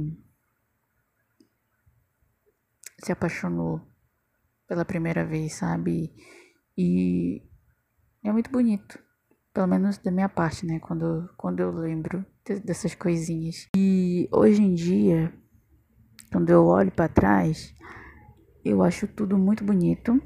se 3.02 3.12
apaixonou 3.12 3.80
pela 4.66 4.84
primeira 4.84 5.24
vez, 5.24 5.54
sabe? 5.54 6.12
E 6.76 7.42
é 8.22 8.32
muito 8.32 8.50
bonito. 8.50 8.98
Pelo 9.52 9.68
menos 9.68 9.98
da 9.98 10.10
minha 10.10 10.28
parte, 10.28 10.66
né? 10.66 10.80
Quando, 10.80 11.28
quando 11.36 11.60
eu 11.60 11.70
lembro 11.70 12.24
dessas 12.64 12.94
coisinhas. 12.94 13.68
E 13.76 14.28
hoje 14.32 14.62
em 14.62 14.74
dia, 14.74 15.32
quando 16.32 16.50
eu 16.50 16.64
olho 16.64 16.90
para 16.90 17.08
trás, 17.08 17.74
eu 18.64 18.82
acho 18.82 19.06
tudo 19.06 19.38
muito 19.38 19.62
bonito. 19.62 20.20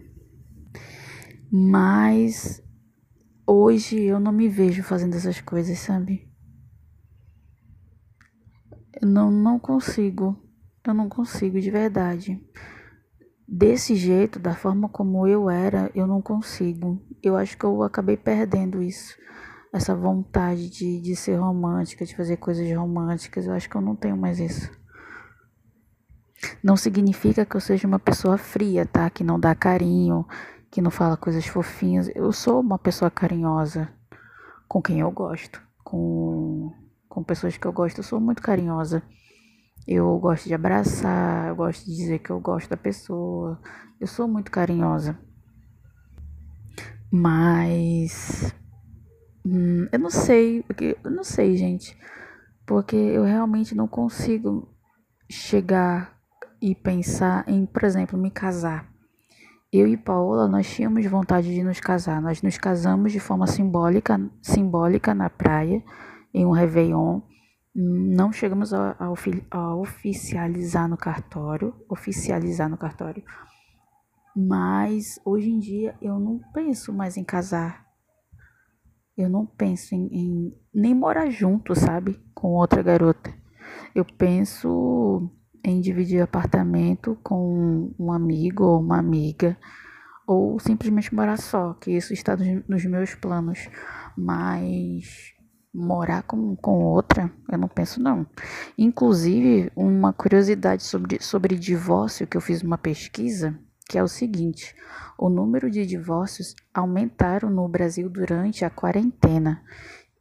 Mas 1.51 2.63
hoje 3.47 4.03
eu 4.03 4.21
não 4.21 4.33
me 4.33 4.49
vejo 4.49 4.83
fazendo 4.83 5.17
essas 5.17 5.41
coisas, 5.41 5.79
sabe? 5.79 6.28
Eu 9.01 9.09
não, 9.09 9.31
não 9.31 9.59
consigo. 9.59 10.37
Eu 10.87 10.95
não 10.95 11.09
consigo 11.09 11.61
de 11.61 11.71
verdade 11.71 12.41
desse 13.49 13.95
jeito, 13.95 14.39
da 14.39 14.55
forma 14.55 14.91
como 14.91 15.27
eu 15.27 15.49
era, 15.49 15.91
eu 15.95 16.07
não 16.07 16.21
consigo. 16.21 17.01
Eu 17.23 17.35
acho 17.35 17.57
que 17.57 17.65
eu 17.65 17.83
acabei 17.83 18.17
perdendo 18.17 18.83
isso. 18.83 19.17
Essa 19.73 19.95
vontade 19.95 20.69
de, 20.69 21.01
de 21.01 21.17
ser 21.17 21.37
romântica, 21.37 22.05
de 22.05 22.15
fazer 22.15 22.37
coisas 22.37 22.71
românticas. 22.77 23.47
Eu 23.47 23.55
acho 23.55 23.69
que 23.69 23.77
eu 23.77 23.81
não 23.81 23.97
tenho 23.97 24.17
mais 24.17 24.39
isso. 24.39 24.71
Não 26.63 26.77
significa 26.77 27.45
que 27.47 27.57
eu 27.57 27.61
seja 27.61 27.89
uma 27.89 27.99
pessoa 27.99 28.37
fria, 28.37 28.85
tá? 28.85 29.09
Que 29.09 29.25
não 29.25 29.41
dá 29.41 29.55
carinho, 29.55 30.27
que 30.71 30.83
não 30.83 30.91
fala 30.91 31.17
coisas 31.17 31.47
fofinhas. 31.47 32.11
Eu 32.15 32.33
sou 32.33 32.61
uma 32.61 32.79
pessoa 32.79 33.11
carinhosa 33.11 33.89
com 34.69 34.83
quem 34.83 35.01
eu 35.01 35.11
gosto. 35.11 35.61
Com, 35.83 36.73
com 37.19 37.25
pessoas 37.25 37.57
que 37.57 37.67
eu 37.67 37.73
gosto, 37.73 37.99
eu 37.99 38.05
sou 38.05 38.21
muito 38.21 38.41
carinhosa. 38.41 39.03
Eu 39.87 40.17
gosto 40.19 40.47
de 40.47 40.55
abraçar, 40.55 41.49
eu 41.49 41.57
gosto 41.57 41.85
de 41.85 41.97
dizer 41.97 42.21
que 42.21 42.31
eu 42.31 42.39
gosto 42.39 42.71
da 42.71 42.77
pessoa. 42.77 43.61
Eu 44.01 44.07
sou 44.07 44.29
muito 44.29 44.53
carinhosa. 44.53 45.19
Mas 47.11 48.55
hum, 49.45 49.89
eu 49.91 49.99
não 49.99 50.11
sei, 50.11 50.63
porque 50.63 50.97
eu 51.03 51.11
não 51.11 51.25
sei, 51.25 51.57
gente, 51.57 51.99
porque 52.65 52.95
eu 52.95 53.25
realmente 53.25 53.75
não 53.75 53.89
consigo 53.89 54.69
chegar 55.29 56.17
e 56.63 56.73
pensar 56.73 57.45
em, 57.49 57.67
por 57.67 57.83
exemplo, 57.83 58.17
me 58.17 58.31
casar. 58.31 58.89
Eu 59.73 59.89
e 59.89 59.97
Paola, 59.97 60.47
nós 60.47 60.73
tínhamos 60.73 61.05
vontade 61.07 61.53
de 61.53 61.65
nos 61.65 61.81
casar. 61.81 62.23
Nós 62.23 62.43
nos 62.43 62.57
casamos 62.59 63.11
de 63.11 63.19
forma 63.19 63.47
simbólica, 63.49 64.21
simbólica 64.41 65.13
na 65.15 65.29
praia, 65.29 65.83
em 66.33 66.45
um 66.45 66.51
Réveillon 66.51 67.21
não 67.75 68.33
chegamos 68.33 68.75
a, 68.75 68.97
a, 68.99 69.07
a, 69.51 69.77
oficializar 69.77 70.89
no 70.89 70.97
cartório, 70.97 71.75
oficializar 71.89 72.69
no 72.69 72.77
cartório. 72.77 73.23
Mas 74.35 75.21
hoje 75.25 75.51
em 75.51 75.59
dia 75.59 75.95
eu 76.03 76.19
não 76.19 76.41
penso 76.53 76.93
mais 76.93 77.17
em 77.17 77.25
casar. 77.25 77.87
Eu 79.17 79.29
não 79.29 79.47
penso 79.47 79.95
em, 79.95 80.07
em 80.13 80.59
nem 80.75 80.95
morar 80.95 81.31
junto, 81.31 81.75
sabe, 81.75 82.21
com 82.35 82.49
outra 82.55 82.83
garota. 82.83 83.33
Eu 83.95 84.05
penso 84.05 85.31
em 85.65 85.81
dividir 85.81 86.21
apartamento 86.21 87.17
com 87.23 87.93
um 87.99 88.13
amigo 88.13 88.65
ou 88.65 88.81
uma 88.81 88.99
amiga, 88.99 89.57
ou 90.27 90.59
simplesmente 90.59 91.15
morar 91.15 91.37
só, 91.37 91.75
que 91.75 91.91
isso 91.91 92.13
está 92.13 92.37
nos 92.69 92.85
meus 92.85 93.15
planos. 93.15 93.69
Mas 94.17 95.35
morar 95.73 96.23
com, 96.23 96.57
com 96.57 96.83
outra, 96.85 97.31
eu 97.51 97.59
não 97.59 97.69
penso 97.69 98.03
não. 98.03 98.27
Inclusive, 98.77 99.71
uma 99.77 100.13
curiosidade 100.13 100.83
sobre, 100.83 101.23
sobre 101.23 101.57
divórcio, 101.57 102.27
que 102.27 102.37
eu 102.37 102.41
fiz 102.41 102.63
uma 102.63 102.79
pesquisa, 102.79 103.57
que 103.89 103.97
é 103.99 104.03
o 104.03 104.09
seguinte: 104.09 104.75
o 105.19 105.29
número 105.29 105.71
de 105.71 105.87
divórcios 105.87 106.57
aumentaram 106.73 107.51
no 107.51 107.69
Brasil 107.69 108.09
durante 108.09 108.65
a 108.65 108.71
quarentena. 108.71 109.63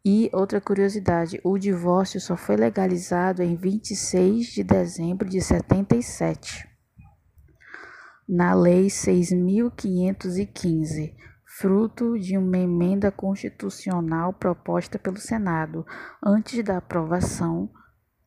E 0.05 0.29
outra 0.31 0.61
curiosidade, 0.61 1.41
o 1.43 1.57
divórcio 1.57 2.21
só 2.21 2.37
foi 2.37 2.55
legalizado 2.55 3.41
em 3.43 3.57
26 3.57 4.45
de 4.47 4.63
dezembro 4.63 5.27
de 5.27 5.41
77, 5.41 6.65
na 8.27 8.53
Lei 8.53 8.87
6.515 8.87 11.13
fruto 11.59 12.19
de 12.19 12.37
uma 12.37 12.57
emenda 12.57 13.11
constitucional 13.11 14.31
proposta 14.31 14.99
pelo 14.99 15.17
Senado. 15.17 15.83
Antes 16.23 16.63
da 16.63 16.77
aprovação, 16.77 17.67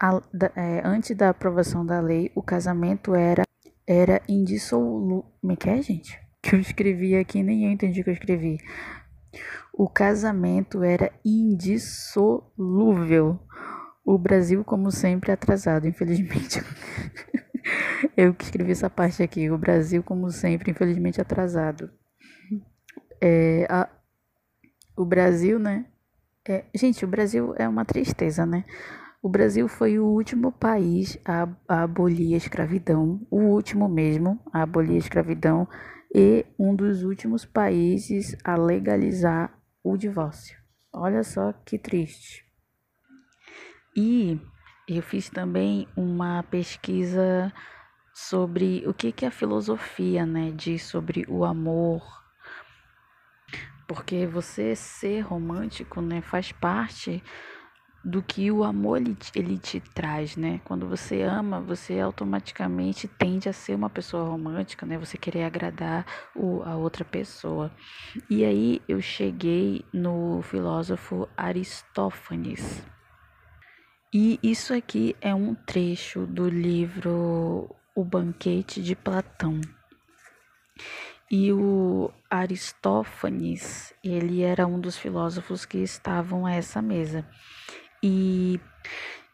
a, 0.01 0.21
da, 0.35 0.51
é, 0.57 0.83
antes 0.85 1.17
da 1.17 1.29
aprovação 1.29 1.87
da 1.87 2.01
lei, 2.01 2.33
o 2.35 2.43
casamento 2.43 3.15
era, 3.15 3.45
era 3.87 4.21
indissolúvel. 4.29 5.31
Como 5.41 5.53
é 5.53 5.57
que 5.57 5.71
é, 5.71 5.81
gente? 5.81 6.19
Que 6.43 6.57
eu 6.57 6.61
escrevi 6.61 7.15
aqui, 7.17 7.43
nem 7.43 7.67
eu 7.67 7.71
entendi 7.71 8.01
o 8.01 8.05
que 8.05 8.09
eu 8.09 8.15
escrevi. 8.15 8.57
O 9.75 9.91
casamento 9.91 10.83
era 10.83 11.13
indissolúvel. 11.23 13.39
O 14.03 14.17
Brasil, 14.17 14.65
como 14.65 14.91
sempre, 14.91 15.31
atrasado, 15.31 15.87
infelizmente. 15.87 16.65
eu 18.17 18.33
que 18.33 18.45
escrevi 18.45 18.73
essa 18.73 18.89
parte 18.89 19.23
aqui. 19.23 19.51
O 19.51 19.59
Brasil, 19.59 20.03
como 20.03 20.31
sempre, 20.31 20.71
infelizmente 20.71 21.21
atrasado 21.21 21.91
é, 23.21 23.67
a, 23.69 23.89
o 24.97 25.05
Brasil, 25.05 25.59
né? 25.59 25.87
É, 26.49 26.65
gente, 26.75 27.05
o 27.05 27.09
Brasil 27.09 27.55
é 27.57 27.69
uma 27.69 27.85
tristeza, 27.85 28.47
né? 28.47 28.65
O 29.23 29.29
Brasil 29.29 29.69
foi 29.69 29.99
o 29.99 30.07
último 30.07 30.51
país 30.51 31.19
a, 31.25 31.47
a 31.69 31.83
abolir 31.83 32.35
a 32.35 32.39
escravidão, 32.39 33.21
o 33.31 33.41
último 33.41 33.89
mesmo 33.89 34.41
a 34.51 34.63
abolir 34.63 34.95
a 34.95 34.99
escravidão 34.99 35.69
e 36.15 36.47
um 36.59 36.75
dos 36.75 37.03
últimos 37.03 37.45
países 37.45 38.35
a 38.43 38.57
legalizar 38.57 39.53
o 39.85 39.97
divórcio. 39.97 40.59
Olha 40.93 41.23
só 41.23 41.53
que 41.53 41.79
triste. 41.79 42.45
E 43.95 44.41
eu 44.89 45.03
fiz 45.03 45.29
também 45.29 45.87
uma 45.97 46.43
pesquisa 46.45 47.53
sobre 48.15 48.83
o 48.87 48.95
que, 48.95 49.13
que 49.13 49.27
a 49.27 49.31
filosofia 49.31 50.25
né, 50.27 50.51
diz 50.51 50.83
sobre 50.83 51.25
o 51.29 51.45
amor, 51.45 52.03
porque 53.91 54.25
você 54.25 54.77
ser 54.77 55.19
romântico, 55.23 56.01
né, 56.01 56.21
faz 56.21 56.53
parte 56.53 57.21
do 58.05 58.23
que 58.23 58.49
o 58.49 58.63
amor 58.63 58.99
ele, 58.99 59.17
ele 59.35 59.59
te 59.59 59.81
traz, 59.81 60.37
né? 60.37 60.61
Quando 60.65 60.87
você 60.87 61.23
ama, 61.23 61.61
você 61.61 61.99
automaticamente 61.99 63.09
tende 63.09 63.49
a 63.49 63.53
ser 63.53 63.75
uma 63.75 63.91
pessoa 63.91 64.29
romântica, 64.29 64.87
né? 64.87 64.97
Você 64.97 65.19
querer 65.19 65.43
agradar 65.43 66.07
o, 66.37 66.63
a 66.63 66.77
outra 66.77 67.05
pessoa. 67.05 67.69
E 68.31 68.45
aí 68.45 68.81
eu 68.87 69.03
cheguei 69.03 69.85
no 69.93 70.41
filósofo 70.41 71.29
Aristófanes. 71.37 72.85
E 74.15 74.39
isso 74.41 74.73
aqui 74.73 75.17
é 75.21 75.35
um 75.35 75.53
trecho 75.53 76.29
do 76.29 76.49
livro 76.49 77.75
O 77.97 78.05
Banquete 78.05 78.81
de 78.81 78.95
Platão. 78.95 79.61
E 81.31 81.53
o 81.53 82.11
Aristófanes, 82.29 83.95
ele 84.03 84.43
era 84.43 84.67
um 84.67 84.81
dos 84.81 84.99
filósofos 84.99 85.65
que 85.65 85.79
estavam 85.79 86.45
a 86.45 86.53
essa 86.53 86.83
mesa. 86.83 87.25
E, 88.03 88.59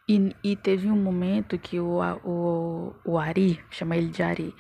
e, 0.07 0.37
e 0.45 0.57
teve 0.57 0.91
um 0.91 1.03
momento 1.03 1.59
que 1.59 1.81
o, 1.81 2.01
o, 2.23 2.95
o 3.03 3.19
Ari, 3.19 3.65
chama 3.71 3.97
ele 3.97 4.09
de 4.09 4.23
Ari, 4.23 4.55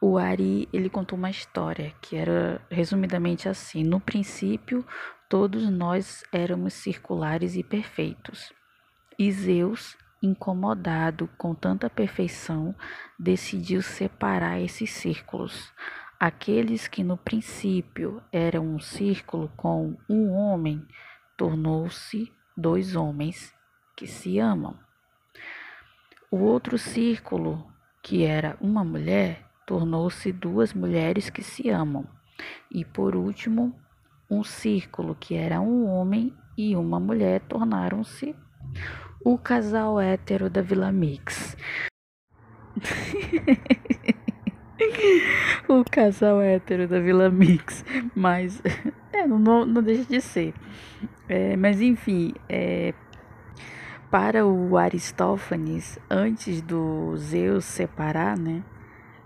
o 0.00 0.16
Ari, 0.16 0.68
ele 0.72 0.88
contou 0.88 1.18
uma 1.18 1.30
história 1.30 1.92
que 2.00 2.14
era 2.14 2.60
resumidamente 2.70 3.48
assim: 3.48 3.82
no 3.82 3.98
princípio, 3.98 4.86
todos 5.28 5.68
nós 5.68 6.22
éramos 6.30 6.74
circulares 6.74 7.56
e 7.56 7.64
perfeitos. 7.64 8.52
E 9.18 9.32
Zeus, 9.32 9.96
incomodado 10.22 11.28
com 11.36 11.54
tanta 11.54 11.90
perfeição, 11.90 12.74
decidiu 13.18 13.82
separar 13.82 14.60
esses 14.60 14.90
círculos. 14.90 15.72
Aqueles 16.18 16.88
que 16.88 17.04
no 17.04 17.18
princípio 17.18 18.22
eram 18.32 18.66
um 18.66 18.80
círculo 18.80 19.52
com 19.54 19.94
um 20.08 20.32
homem, 20.32 20.82
tornou-se 21.36 22.32
dois 22.56 22.96
homens 22.96 23.54
que 23.94 24.06
se 24.06 24.38
amam. 24.38 24.78
O 26.30 26.38
outro 26.38 26.78
círculo, 26.78 27.70
que 28.02 28.24
era 28.24 28.56
uma 28.62 28.82
mulher, 28.82 29.44
tornou-se 29.66 30.32
duas 30.32 30.72
mulheres 30.72 31.28
que 31.28 31.42
se 31.42 31.68
amam. 31.68 32.06
E 32.70 32.82
por 32.82 33.14
último, 33.14 33.78
um 34.30 34.42
círculo 34.42 35.14
que 35.14 35.34
era 35.34 35.60
um 35.60 35.86
homem 35.86 36.34
e 36.56 36.74
uma 36.74 36.98
mulher 36.98 37.42
tornaram-se 37.42 38.34
o 39.22 39.36
casal 39.36 40.00
hétero 40.00 40.48
da 40.48 40.62
Vila 40.62 40.90
Mix. 40.90 41.58
o 45.80 45.84
casal 45.84 46.40
hétero 46.40 46.86
da 46.86 47.00
Vila 47.00 47.30
Mix. 47.30 47.84
Mas 48.14 48.62
é, 49.12 49.26
não, 49.26 49.64
não 49.64 49.82
deixa 49.82 50.04
de 50.04 50.20
ser. 50.20 50.54
É, 51.28 51.56
mas 51.56 51.80
enfim, 51.80 52.34
é, 52.48 52.94
para 54.10 54.46
o 54.46 54.76
Aristófanes, 54.76 55.98
antes 56.08 56.62
do 56.62 57.16
Zeus 57.16 57.64
separar, 57.64 58.38
né? 58.38 58.62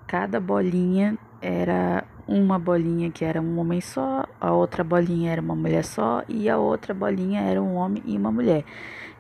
Cada 0.07 0.41
bolinha 0.41 1.17
era 1.41 2.05
uma 2.31 2.61
bolinha 2.61 3.11
que 3.11 3.25
era 3.25 3.43
um 3.43 3.59
homem 3.59 3.81
só, 3.81 4.25
a 4.41 4.53
outra 4.53 4.85
bolinha 4.85 5.33
era 5.33 5.43
uma 5.43 5.57
mulher 5.57 5.85
só 5.85 6.23
e 6.29 6.49
a 6.49 6.57
outra 6.57 6.95
bolinha 6.95 7.41
era 7.41 7.61
um 7.61 7.75
homem 7.75 8.01
e 8.07 8.17
uma 8.17 8.31
mulher. 8.31 8.65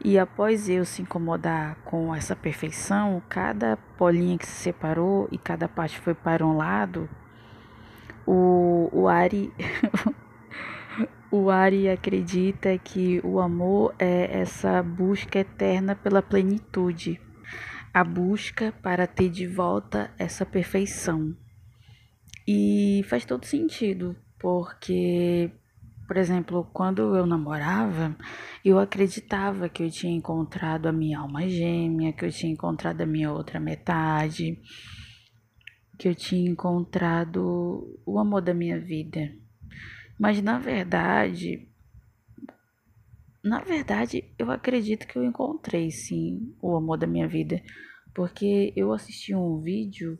E 0.03 0.17
após 0.17 0.69
eu 0.69 0.85
se 0.85 1.03
incomodar 1.03 1.77
com 1.85 2.15
essa 2.15 2.37
perfeição, 2.37 3.21
cada 3.29 3.77
bolinha 3.99 4.39
que 4.39 4.47
se 4.47 4.53
separou 4.53 5.29
e 5.33 5.37
cada 5.37 5.69
parte 5.69 5.99
foi 5.99 6.15
para 6.15 6.47
um 6.47 6.57
lado, 6.57 7.09
o, 8.25 8.89
o 8.93 9.09
Ari 9.09 9.53
o 11.33 11.51
Ari 11.51 11.89
acredita 11.89 12.79
que 12.79 13.21
o 13.25 13.41
amor 13.41 13.93
é 13.99 14.41
essa 14.41 14.81
busca 14.85 15.41
eterna 15.41 15.97
pela 15.97 16.23
plenitude, 16.23 17.21
a 17.93 18.05
busca 18.05 18.73
para 18.81 19.05
ter 19.05 19.29
de 19.29 19.49
volta 19.49 20.13
essa 20.17 20.47
perfeição. 20.47 21.35
E 22.53 23.05
faz 23.05 23.25
todo 23.25 23.47
sentido, 23.47 24.17
porque, 24.37 25.53
por 26.09 26.17
exemplo, 26.17 26.69
quando 26.73 27.15
eu 27.15 27.25
namorava, 27.25 28.17
eu 28.65 28.77
acreditava 28.81 29.69
que 29.69 29.85
eu 29.85 29.89
tinha 29.89 30.13
encontrado 30.13 30.87
a 30.89 30.93
minha 30.93 31.21
alma 31.21 31.49
gêmea, 31.49 32.13
que 32.13 32.25
eu 32.25 32.33
tinha 32.33 32.53
encontrado 32.53 33.03
a 33.03 33.07
minha 33.07 33.31
outra 33.31 33.61
metade, 33.61 34.61
que 35.97 36.09
eu 36.09 36.15
tinha 36.17 36.51
encontrado 36.51 37.97
o 38.05 38.19
amor 38.19 38.43
da 38.43 38.53
minha 38.53 38.81
vida. 38.81 39.33
Mas 40.19 40.43
na 40.43 40.59
verdade, 40.59 41.69
na 43.45 43.61
verdade, 43.61 44.25
eu 44.37 44.51
acredito 44.51 45.07
que 45.07 45.17
eu 45.17 45.23
encontrei 45.23 45.93
sim 45.93 46.53
o 46.61 46.75
amor 46.75 46.99
da 46.99 47.07
minha 47.07 47.29
vida, 47.29 47.63
porque 48.13 48.73
eu 48.75 48.93
assisti 48.93 49.37
um 49.37 49.61
vídeo 49.61 50.19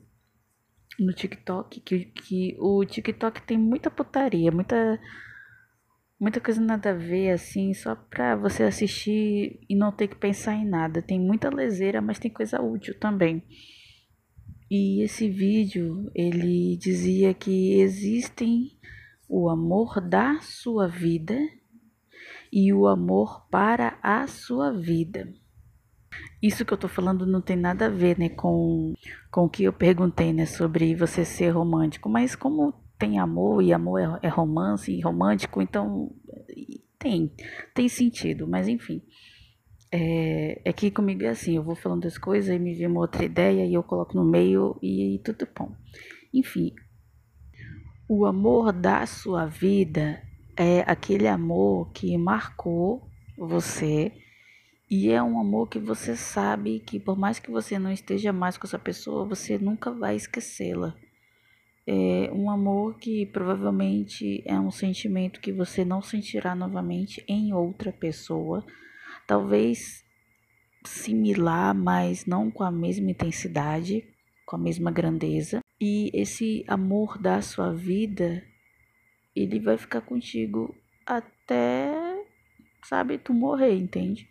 no 1.01 1.13
TikTok, 1.13 1.81
que, 1.81 2.05
que 2.05 2.57
o 2.59 2.85
TikTok 2.85 3.43
tem 3.43 3.59
muita 3.59 3.91
putaria, 3.91 4.53
muita 4.53 5.01
muita 6.21 6.39
coisa 6.39 6.61
nada 6.61 6.91
a 6.91 6.95
ver 6.95 7.31
assim, 7.31 7.73
só 7.73 7.95
pra 7.95 8.37
você 8.37 8.65
assistir 8.65 9.59
e 9.67 9.75
não 9.75 9.91
ter 9.91 10.09
que 10.09 10.17
pensar 10.17 10.55
em 10.55 10.69
nada. 10.69 11.01
Tem 11.01 11.19
muita 11.19 11.49
leseira, 11.49 12.03
mas 12.03 12.19
tem 12.19 12.31
coisa 12.31 12.61
útil 12.61 12.95
também. 13.01 13.43
E 14.71 15.03
esse 15.03 15.29
vídeo, 15.29 16.11
ele 16.15 16.77
dizia 16.77 17.33
que 17.33 17.81
existem 17.81 18.79
o 19.27 19.49
amor 19.49 20.01
da 20.01 20.41
sua 20.41 20.87
vida 20.87 21.37
e 22.53 22.73
o 22.73 22.87
amor 22.87 23.47
para 23.49 23.99
a 24.03 24.27
sua 24.27 24.71
vida. 24.73 25.33
Isso 26.43 26.65
que 26.65 26.73
eu 26.73 26.79
tô 26.79 26.89
falando 26.89 27.27
não 27.27 27.41
tem 27.41 27.57
nada 27.57 27.87
a 27.87 27.91
ver, 27.91 28.19
né, 28.19 28.29
com, 28.29 28.95
com 29.31 29.45
o 29.45 29.49
que 29.49 29.65
eu 29.65 29.73
perguntei, 29.73 30.33
né, 30.33 30.47
sobre 30.47 30.95
você 30.95 31.25
ser 31.25 31.51
romântico, 31.51 32.09
mas 32.09 32.35
como 32.35 32.73
tem 32.99 33.19
amor 33.19 33.63
e 33.63 33.73
amor 33.73 33.99
é, 33.99 34.27
é 34.27 34.29
romance 34.29 34.93
e 34.93 35.01
romântico, 35.01 35.61
então 35.61 36.11
tem, 36.99 37.33
tem 37.75 37.89
sentido, 37.89 38.47
mas 38.47 38.69
enfim. 38.69 39.03
É, 39.93 40.61
é 40.65 40.73
que 40.73 40.91
comigo 40.91 41.25
é 41.25 41.29
assim, 41.29 41.57
eu 41.57 41.65
vou 41.65 41.75
falando 41.75 42.07
as 42.07 42.17
coisas 42.17 42.55
e 42.55 42.59
me 42.59 42.75
vem 42.75 42.87
uma 42.87 43.01
outra 43.01 43.25
ideia 43.25 43.67
e 43.67 43.75
eu 43.75 43.83
coloco 43.83 44.15
no 44.15 44.25
meio 44.25 44.79
e, 44.81 45.17
e 45.17 45.19
tudo 45.19 45.49
bom. 45.57 45.75
Enfim, 46.33 46.73
o 48.09 48.25
amor 48.25 48.73
da 48.73 49.05
sua 49.07 49.47
vida 49.47 50.23
é 50.57 50.81
aquele 50.87 51.27
amor 51.27 51.91
que 51.93 52.17
marcou 52.17 53.09
você 53.37 54.13
e 54.91 55.09
é 55.09 55.23
um 55.23 55.39
amor 55.39 55.69
que 55.69 55.79
você 55.79 56.17
sabe 56.17 56.81
que 56.81 56.99
por 56.99 57.17
mais 57.17 57.39
que 57.39 57.49
você 57.49 57.79
não 57.79 57.93
esteja 57.93 58.33
mais 58.33 58.59
com 58.59 58.67
essa 58.67 58.79
pessoa, 58.79 59.25
você 59.25 59.57
nunca 59.57 59.93
vai 59.93 60.17
esquecê-la. 60.17 60.97
É 61.87 62.29
um 62.33 62.51
amor 62.51 62.99
que 62.99 63.25
provavelmente 63.27 64.43
é 64.45 64.59
um 64.59 64.71
sentimento 64.73 65.41
que 65.41 65.53
você 65.53 65.85
não 65.85 66.03
sentirá 66.03 66.57
novamente 66.57 67.25
em 67.29 67.55
outra 67.55 67.93
pessoa. 67.93 68.67
Talvez 69.29 70.05
similar, 70.85 71.73
mas 71.73 72.27
não 72.27 72.51
com 72.51 72.65
a 72.65 72.71
mesma 72.73 73.13
intensidade, 73.13 74.05
com 74.45 74.57
a 74.57 74.59
mesma 74.59 74.91
grandeza. 74.91 75.61
E 75.81 76.11
esse 76.13 76.65
amor 76.67 77.17
da 77.17 77.41
sua 77.41 77.73
vida, 77.73 78.43
ele 79.37 79.61
vai 79.61 79.79
ficar 79.79 80.01
contigo 80.01 80.75
até, 81.07 81.93
sabe, 82.85 83.19
tu 83.19 83.33
morrer, 83.33 83.77
entende? 83.77 84.29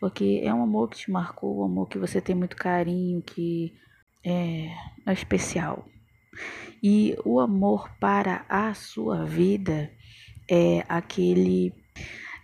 Porque 0.00 0.40
é 0.44 0.52
um 0.54 0.62
amor 0.62 0.88
que 0.90 0.98
te 0.98 1.10
marcou, 1.10 1.60
um 1.60 1.64
amor 1.64 1.88
que 1.88 1.98
você 1.98 2.20
tem 2.20 2.34
muito 2.34 2.56
carinho, 2.56 3.20
que 3.22 3.74
é, 4.24 4.68
é 5.06 5.12
especial. 5.12 5.86
E 6.82 7.16
o 7.24 7.40
amor 7.40 7.90
para 7.98 8.44
a 8.48 8.72
sua 8.74 9.24
vida 9.24 9.90
é 10.48 10.84
aquele 10.88 11.72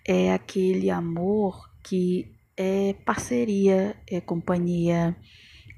é 0.06 0.32
aquele 0.32 0.90
amor 0.90 1.70
que 1.82 2.34
é 2.56 2.92
parceria, 3.04 3.96
é 4.10 4.20
companhia, 4.20 5.16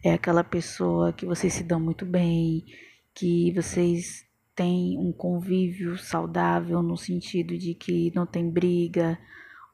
é 0.03 0.13
aquela 0.13 0.43
pessoa 0.43 1.13
que 1.13 1.25
vocês 1.25 1.53
se 1.53 1.63
dão 1.63 1.79
muito 1.79 2.05
bem, 2.05 2.65
que 3.15 3.53
vocês 3.53 4.25
têm 4.55 4.99
um 4.99 5.13
convívio 5.13 5.97
saudável 5.99 6.83
no 6.83 6.97
sentido 6.97 7.57
de 7.57 7.75
que 7.75 8.11
não 8.15 8.27
tem 8.27 8.51
briga, 8.51 9.19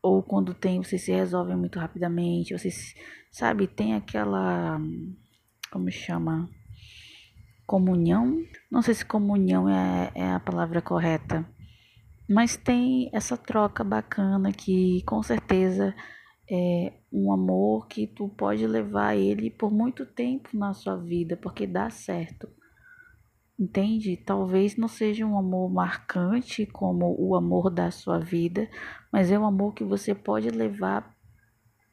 ou 0.02 0.22
quando 0.22 0.52
tem, 0.52 0.82
vocês 0.82 1.02
se 1.02 1.12
resolvem 1.12 1.56
muito 1.56 1.78
rapidamente, 1.78 2.58
vocês, 2.58 2.94
sabe, 3.30 3.68
tem 3.68 3.94
aquela, 3.94 4.80
como 5.70 5.90
chama? 5.90 6.50
Comunhão? 7.64 8.42
Não 8.70 8.82
sei 8.82 8.94
se 8.94 9.04
comunhão 9.04 9.68
é, 9.68 10.10
é 10.14 10.32
a 10.32 10.40
palavra 10.40 10.82
correta, 10.82 11.48
mas 12.28 12.56
tem 12.56 13.08
essa 13.12 13.36
troca 13.36 13.84
bacana 13.84 14.52
que 14.52 15.02
com 15.06 15.22
certeza 15.22 15.94
é 16.50 16.92
um 17.12 17.32
amor 17.32 17.86
que 17.86 18.06
tu 18.06 18.28
pode 18.28 18.66
levar 18.66 19.16
ele 19.16 19.50
por 19.50 19.70
muito 19.70 20.04
tempo 20.04 20.50
na 20.52 20.74
sua 20.74 20.96
vida, 20.96 21.36
porque 21.36 21.66
dá 21.66 21.88
certo. 21.88 22.48
Entende? 23.58 24.16
Talvez 24.16 24.76
não 24.76 24.88
seja 24.88 25.26
um 25.26 25.38
amor 25.38 25.70
marcante 25.70 26.66
como 26.66 27.14
o 27.18 27.36
amor 27.36 27.70
da 27.70 27.90
sua 27.90 28.18
vida, 28.18 28.68
mas 29.12 29.30
é 29.30 29.38
um 29.38 29.46
amor 29.46 29.74
que 29.74 29.84
você 29.84 30.14
pode 30.14 30.48
levar 30.48 31.14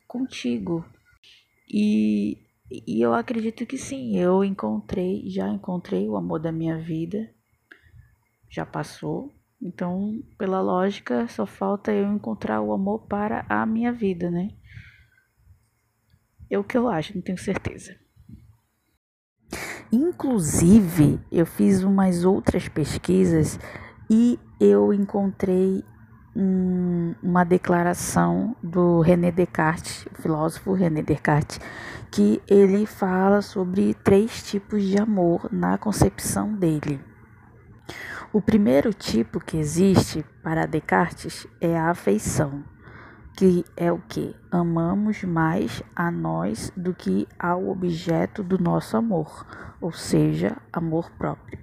contigo. 0.07 0.83
E, 1.71 2.37
e 2.71 3.01
eu 3.01 3.13
acredito 3.13 3.65
que 3.65 3.77
sim, 3.77 4.17
eu 4.17 4.43
encontrei, 4.43 5.29
já 5.29 5.47
encontrei 5.49 6.07
o 6.09 6.15
amor 6.15 6.39
da 6.39 6.51
minha 6.51 6.79
vida, 6.79 7.29
já 8.49 8.65
passou. 8.65 9.33
Então, 9.61 10.23
pela 10.37 10.61
lógica, 10.61 11.27
só 11.27 11.45
falta 11.45 11.91
eu 11.91 12.11
encontrar 12.11 12.61
o 12.61 12.73
amor 12.73 13.05
para 13.07 13.45
a 13.49 13.65
minha 13.65 13.91
vida, 13.91 14.31
né? 14.31 14.51
É 16.49 16.57
o 16.57 16.63
que 16.63 16.77
eu 16.77 16.87
acho, 16.87 17.13
não 17.13 17.21
tenho 17.21 17.37
certeza. 17.37 17.95
Inclusive, 19.91 21.19
eu 21.31 21.45
fiz 21.45 21.81
umas 21.81 22.23
outras 22.23 22.67
pesquisas 22.67 23.59
e 24.09 24.39
eu 24.59 24.93
encontrei 24.93 25.83
um, 26.35 27.15
uma 27.23 27.43
declaração 27.43 28.55
do 28.61 29.01
René 29.01 29.31
Descartes, 29.31 30.05
o 30.05 30.21
filósofo 30.21 30.73
René 30.73 31.01
Descartes, 31.01 31.59
que 32.11 32.39
ele 32.47 32.85
fala 32.85 33.41
sobre 33.41 33.95
três 33.95 34.43
tipos 34.43 34.83
de 34.83 34.99
amor 34.99 35.49
na 35.51 35.77
concepção 35.77 36.53
dele. 36.53 36.99
O 38.31 38.39
primeiro 38.39 38.93
tipo 38.93 39.39
que 39.39 39.57
existe 39.57 40.23
para 40.43 40.67
Descartes 40.67 41.47
é 41.59 41.75
a 41.75 41.89
afeição 41.89 42.63
que 43.39 43.63
é 43.77 43.89
o 43.89 43.99
que? 43.99 44.35
Amamos 44.51 45.23
mais 45.23 45.81
a 45.95 46.11
nós 46.11 46.73
do 46.75 46.93
que 46.93 47.25
ao 47.39 47.69
objeto 47.69 48.43
do 48.43 48.61
nosso 48.61 48.97
amor, 48.97 49.47
ou 49.79 49.93
seja, 49.93 50.57
amor 50.73 51.09
próprio. 51.11 51.57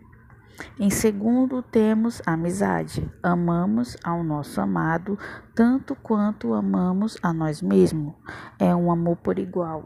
Em 0.81 0.89
segundo, 0.89 1.61
temos 1.61 2.23
amizade. 2.25 3.07
Amamos 3.23 3.95
ao 4.03 4.25
nosso 4.25 4.59
amado 4.59 5.19
tanto 5.55 5.95
quanto 5.95 6.55
amamos 6.55 7.19
a 7.23 7.31
nós 7.31 7.61
mesmos. 7.61 8.15
É 8.59 8.75
um 8.75 8.91
amor 8.91 9.19
por 9.19 9.39
igual. 9.39 9.85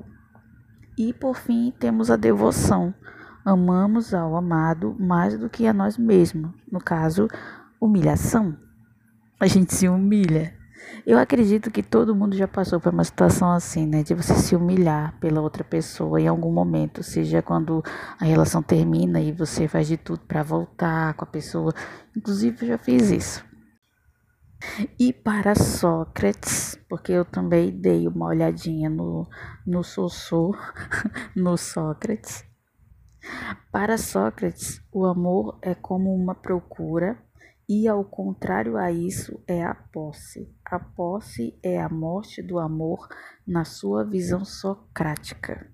E 0.96 1.12
por 1.12 1.34
fim, 1.34 1.74
temos 1.76 2.08
a 2.08 2.14
devoção. 2.14 2.94
Amamos 3.44 4.14
ao 4.14 4.36
amado 4.36 4.94
mais 4.96 5.36
do 5.36 5.50
que 5.50 5.66
a 5.66 5.72
nós 5.72 5.98
mesmos. 5.98 6.52
No 6.70 6.78
caso, 6.78 7.26
humilhação. 7.80 8.56
A 9.40 9.48
gente 9.48 9.74
se 9.74 9.88
humilha 9.88 10.59
eu 11.06 11.18
acredito 11.18 11.70
que 11.70 11.82
todo 11.82 12.14
mundo 12.14 12.36
já 12.36 12.46
passou 12.46 12.80
por 12.80 12.92
uma 12.92 13.04
situação 13.04 13.50
assim, 13.50 13.86
né? 13.86 14.02
De 14.02 14.14
você 14.14 14.34
se 14.34 14.54
humilhar 14.54 15.18
pela 15.18 15.40
outra 15.40 15.64
pessoa 15.64 16.20
em 16.20 16.28
algum 16.28 16.52
momento, 16.52 17.02
seja 17.02 17.42
quando 17.42 17.82
a 18.18 18.24
relação 18.24 18.62
termina 18.62 19.20
e 19.20 19.32
você 19.32 19.66
faz 19.66 19.88
de 19.88 19.96
tudo 19.96 20.20
para 20.26 20.42
voltar 20.42 21.14
com 21.14 21.24
a 21.24 21.28
pessoa. 21.28 21.72
Inclusive, 22.16 22.56
eu 22.62 22.68
já 22.68 22.78
fiz 22.78 23.10
isso. 23.10 23.50
E 24.98 25.12
para 25.12 25.54
Sócrates, 25.54 26.78
porque 26.88 27.12
eu 27.12 27.24
também 27.24 27.70
dei 27.70 28.06
uma 28.06 28.26
olhadinha 28.26 28.90
no, 28.90 29.26
no 29.66 29.82
Sossô, 29.82 30.54
no 31.34 31.56
Sócrates. 31.56 32.44
Para 33.72 33.96
Sócrates, 33.96 34.82
o 34.92 35.06
amor 35.06 35.58
é 35.62 35.74
como 35.74 36.14
uma 36.14 36.34
procura 36.34 37.18
e 37.70 37.86
ao 37.86 38.04
contrário 38.04 38.76
a 38.76 38.90
isso 38.90 39.40
é 39.46 39.62
a 39.62 39.72
posse. 39.72 40.52
A 40.64 40.80
posse 40.80 41.56
é 41.62 41.80
a 41.80 41.88
morte 41.88 42.42
do 42.42 42.58
amor 42.58 43.06
na 43.46 43.64
sua 43.64 44.02
visão 44.02 44.44
socrática. 44.44 45.72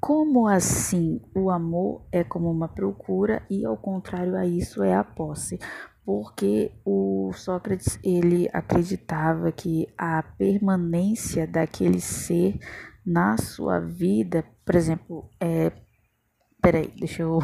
Como 0.00 0.48
assim 0.48 1.20
o 1.36 1.50
amor 1.50 2.06
é 2.10 2.24
como 2.24 2.50
uma 2.50 2.68
procura 2.68 3.46
e 3.50 3.66
ao 3.66 3.76
contrário 3.76 4.34
a 4.34 4.46
isso 4.46 4.82
é 4.82 4.94
a 4.94 5.04
posse? 5.04 5.58
Porque 6.06 6.72
o 6.86 7.32
Sócrates 7.34 8.00
ele 8.02 8.48
acreditava 8.50 9.52
que 9.52 9.86
a 9.98 10.22
permanência 10.22 11.46
daquele 11.46 12.00
ser 12.00 12.58
na 13.04 13.36
sua 13.36 13.78
vida, 13.78 14.42
por 14.64 14.74
exemplo, 14.74 15.28
é 15.38 15.70
peraí, 16.62 16.90
deixa 16.98 17.24
eu 17.24 17.40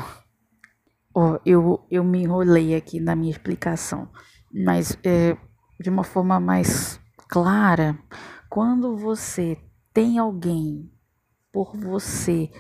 Ó, 1.14 1.38
eu, 1.46 1.87
eu 1.90 2.03
me 2.03 2.22
enrolei 2.22 2.74
aqui 2.74 2.98
na 2.98 3.14
minha 3.14 3.31
explicação, 3.31 4.11
mas 4.53 4.98
é, 5.05 5.37
de 5.79 5.88
uma 5.88 6.03
forma 6.03 6.40
mais 6.40 7.00
clara, 7.29 7.96
quando 8.50 8.96
você 8.96 9.57
tem 9.92 10.18
alguém 10.18 10.90
por 11.53 11.77
você 11.77 12.50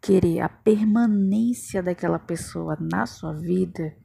querer 0.00 0.40
a 0.40 0.48
permanência 0.48 1.82
daquela 1.82 2.18
pessoa 2.18 2.76
na 2.78 3.06
sua 3.06 3.32
vida, 3.32 3.96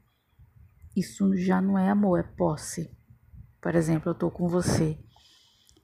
isso 0.96 1.36
já 1.36 1.62
não 1.62 1.78
é 1.78 1.90
amor, 1.90 2.20
é 2.20 2.24
posse. 2.24 2.90
Por 3.62 3.76
exemplo, 3.76 4.12
eu 4.12 4.16
tô 4.16 4.32
com 4.32 4.48
você 4.48 4.98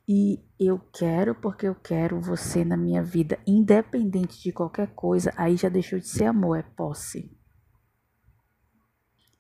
e 0.07 0.39
eu 0.59 0.79
quero 0.93 1.35
porque 1.35 1.67
eu 1.67 1.75
quero 1.75 2.21
você 2.21 2.63
na 2.63 2.77
minha 2.77 3.03
vida, 3.03 3.37
independente 3.45 4.41
de 4.41 4.53
qualquer 4.53 4.93
coisa, 4.95 5.33
aí 5.35 5.57
já 5.57 5.67
deixou 5.67 5.99
de 5.99 6.07
ser 6.07 6.25
amor, 6.25 6.57
é 6.57 6.63
posse. 6.63 7.42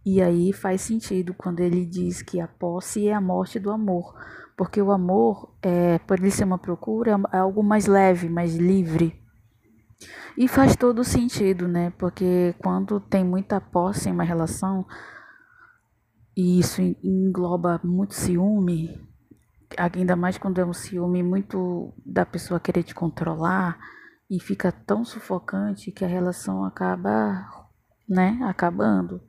E 0.05 0.21
aí 0.21 0.51
faz 0.51 0.81
sentido 0.81 1.33
quando 1.33 1.61
ele 1.61 1.85
diz 1.85 2.21
que 2.21 2.39
a 2.39 2.47
posse 2.47 3.07
é 3.07 3.13
a 3.13 3.21
morte 3.21 3.57
do 3.57 3.71
amor, 3.71 4.13
porque 4.57 4.81
o 4.81 4.91
amor, 4.91 5.55
é, 5.61 5.97
por 5.99 6.19
ele 6.19 6.29
ser 6.29 6.43
uma 6.43 6.57
procura, 6.57 7.19
é 7.31 7.37
algo 7.37 7.63
mais 7.63 7.85
leve, 7.85 8.27
mais 8.27 8.55
livre. 8.55 9.21
E 10.37 10.47
faz 10.47 10.75
todo 10.75 11.03
sentido, 11.03 11.67
né? 11.67 11.91
Porque 11.97 12.53
quando 12.59 12.99
tem 12.99 13.23
muita 13.23 13.61
posse 13.61 14.09
em 14.09 14.11
uma 14.11 14.23
relação, 14.23 14.85
e 16.35 16.59
isso 16.59 16.81
engloba 17.03 17.79
muito 17.83 18.13
ciúme, 18.13 18.99
ainda 19.77 20.15
mais 20.15 20.37
quando 20.37 20.59
é 20.59 20.65
um 20.65 20.73
ciúme 20.73 21.23
muito 21.23 21.93
da 22.05 22.25
pessoa 22.25 22.59
querer 22.59 22.83
te 22.83 22.93
controlar, 22.93 23.79
e 24.29 24.39
fica 24.39 24.71
tão 24.71 25.05
sufocante 25.05 25.91
que 25.91 26.03
a 26.03 26.07
relação 26.07 26.65
acaba, 26.65 27.47
né, 28.09 28.39
acabando. 28.43 29.21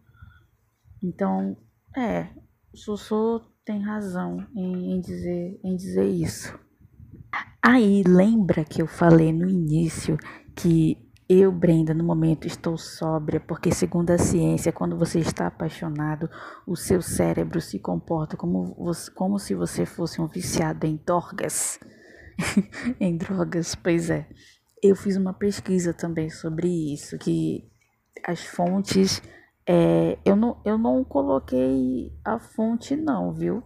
Então, 1.05 1.55
é, 1.95 2.29
Sossô 2.75 3.43
tem 3.63 3.83
razão 3.83 4.47
em, 4.57 4.95
em, 4.95 5.01
dizer, 5.01 5.61
em 5.63 5.77
dizer 5.77 6.07
isso. 6.07 6.59
Aí, 7.63 8.03
lembra 8.03 8.65
que 8.65 8.81
eu 8.81 8.87
falei 8.87 9.31
no 9.31 9.49
início 9.49 10.17
que 10.57 10.99
eu, 11.29 11.53
Brenda, 11.53 11.93
no 11.93 12.05
momento 12.05 12.47
estou 12.47 12.79
sóbria, 12.79 13.39
porque 13.39 13.71
segundo 13.71 14.11
a 14.11 14.19
ciência, 14.19 14.73
quando 14.73 14.97
você 14.97 15.19
está 15.19 15.47
apaixonado, 15.47 16.29
o 16.67 16.75
seu 16.75 17.03
cérebro 17.03 17.61
se 17.61 17.79
comporta 17.79 18.37
como, 18.37 18.75
você, 18.75 19.11
como 19.11 19.39
se 19.39 19.55
você 19.55 19.85
fosse 19.85 20.21
um 20.21 20.27
viciado 20.27 20.87
em 20.87 20.97
drogas. 20.97 21.79
em 22.99 23.17
drogas, 23.17 23.75
pois 23.75 24.09
é. 24.09 24.27
Eu 24.83 24.97
fiz 24.97 25.17
uma 25.17 25.35
pesquisa 25.35 25.93
também 25.93 26.31
sobre 26.31 26.69
isso, 26.93 27.19
que 27.19 27.71
as 28.27 28.45
fontes, 28.45 29.23
é, 29.67 30.19
eu, 30.25 30.37
não, 30.37 30.61
eu 30.65 30.77
não 30.77 31.03
coloquei 31.05 32.13
a 32.25 32.39
fonte 32.39 32.97
não, 32.97 33.33
viu? 33.33 33.63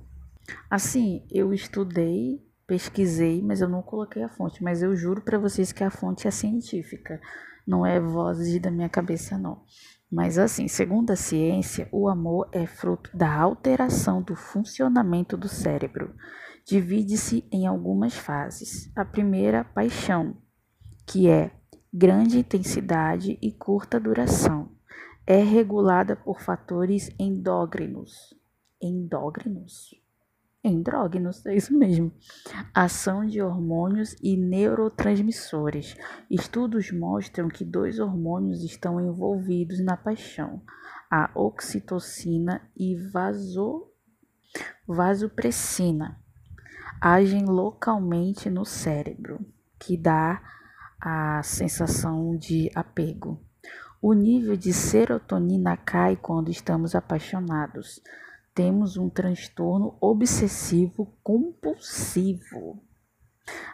Assim, 0.71 1.27
eu 1.31 1.53
estudei, 1.53 2.43
pesquisei, 2.67 3.43
mas 3.43 3.61
eu 3.61 3.69
não 3.69 3.83
coloquei 3.83 4.23
a 4.23 4.29
fonte, 4.29 4.63
mas 4.63 4.83
eu 4.83 4.95
juro 4.97 5.23
para 5.23 5.39
vocês 5.39 5.73
que 5.73 5.85
a 5.85 5.91
fonte 5.91 6.27
é 6.27 6.31
científica 6.31 7.21
não 7.69 7.85
é 7.85 8.01
vozes 8.01 8.59
da 8.61 8.71
minha 8.71 8.89
cabeça, 8.89 9.37
não. 9.37 9.63
Mas 10.11 10.39
assim, 10.39 10.67
segundo 10.67 11.11
a 11.11 11.17
ciência, 11.17 11.87
o 11.93 12.09
amor 12.09 12.49
é 12.51 12.67
fruto 12.67 13.15
da 13.15 13.31
alteração 13.31 14.23
do 14.23 14.35
funcionamento 14.35 15.37
do 15.37 15.49
cérebro. 15.49 16.15
Divide-se 16.67 17.47
em 17.53 17.67
algumas 17.67 18.15
fases. 18.15 18.91
A 18.97 19.05
primeira, 19.05 19.65
paixão, 19.65 20.39
que 21.07 21.29
é 21.29 21.51
grande 21.93 22.39
intensidade 22.39 23.39
e 23.43 23.53
curta 23.53 24.01
duração. 24.01 24.71
É 25.31 25.43
regulada 25.43 26.17
por 26.17 26.41
fatores 26.41 27.11
endócrinos. 27.19 28.33
Endócrinos? 28.81 29.95
Endógenos, 30.65 31.45
é 31.45 31.55
isso 31.55 31.77
mesmo. 31.77 32.11
Ação 32.73 33.27
de 33.27 33.43
hormônios 33.43 34.17
e 34.23 34.39
neurotransmissores. 34.39 35.95
Estudos 36.31 36.91
mostram 36.91 37.47
que 37.51 37.63
dois 37.63 37.99
hormônios 37.99 38.65
estão 38.65 38.99
envolvidos 38.99 39.81
na 39.81 39.99
paixão: 39.99 40.63
a 41.11 41.31
oxitocina 41.35 42.63
e 42.75 42.97
vaso, 42.97 43.87
vasopressina. 44.87 46.19
Agem 46.99 47.45
localmente 47.45 48.49
no 48.49 48.65
cérebro, 48.65 49.45
que 49.79 49.95
dá 49.95 50.43
a 50.99 51.43
sensação 51.43 52.35
de 52.35 52.71
apego. 52.75 53.47
O 54.01 54.13
nível 54.13 54.57
de 54.57 54.73
serotonina 54.73 55.77
cai 55.77 56.17
quando 56.17 56.51
estamos 56.51 56.95
apaixonados 56.95 58.01
temos 58.55 58.97
um 58.97 59.09
transtorno 59.09 59.97
obsessivo 60.01 61.17
compulsivo. 61.23 62.83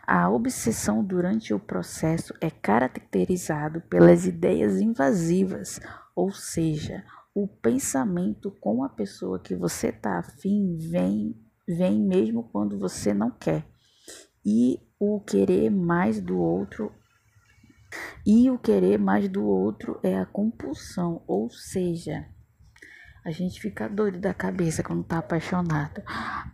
A 0.07 0.31
obsessão 0.31 1.03
durante 1.03 1.53
o 1.53 1.59
processo 1.59 2.35
é 2.39 2.51
caracterizado 2.51 3.81
pelas 3.83 4.27
ideias 4.27 4.81
invasivas, 4.81 5.81
ou 6.15 6.31
seja, 6.33 7.03
o 7.35 7.49
pensamento 7.49 8.51
com 8.61 8.85
a 8.85 8.89
pessoa 8.89 9.39
que 9.39 9.55
você 9.55 9.89
está 9.89 10.19
afim 10.19 10.77
vem, 10.77 11.35
vem 11.67 12.01
mesmo 12.01 12.45
quando 12.53 12.79
você 12.79 13.13
não 13.13 13.31
quer. 13.31 13.67
E 14.45 14.81
o 14.99 15.21
querer 15.21 15.71
mais 15.71 16.21
do 16.21 16.39
outro 16.39 16.93
e 18.27 18.51
o 18.51 18.59
querer 18.59 18.99
mais 18.99 19.29
do 19.29 19.45
outro 19.45 19.99
é 20.03 20.17
a 20.17 20.27
compulsão, 20.27 21.23
ou 21.27 21.51
seja, 21.51 22.27
a 23.25 23.31
gente 23.31 23.59
fica 23.59 23.89
doido 23.89 24.19
da 24.19 24.35
cabeça 24.35 24.83
quando 24.83 25.03
tá 25.03 25.17
apaixonado. 25.17 26.03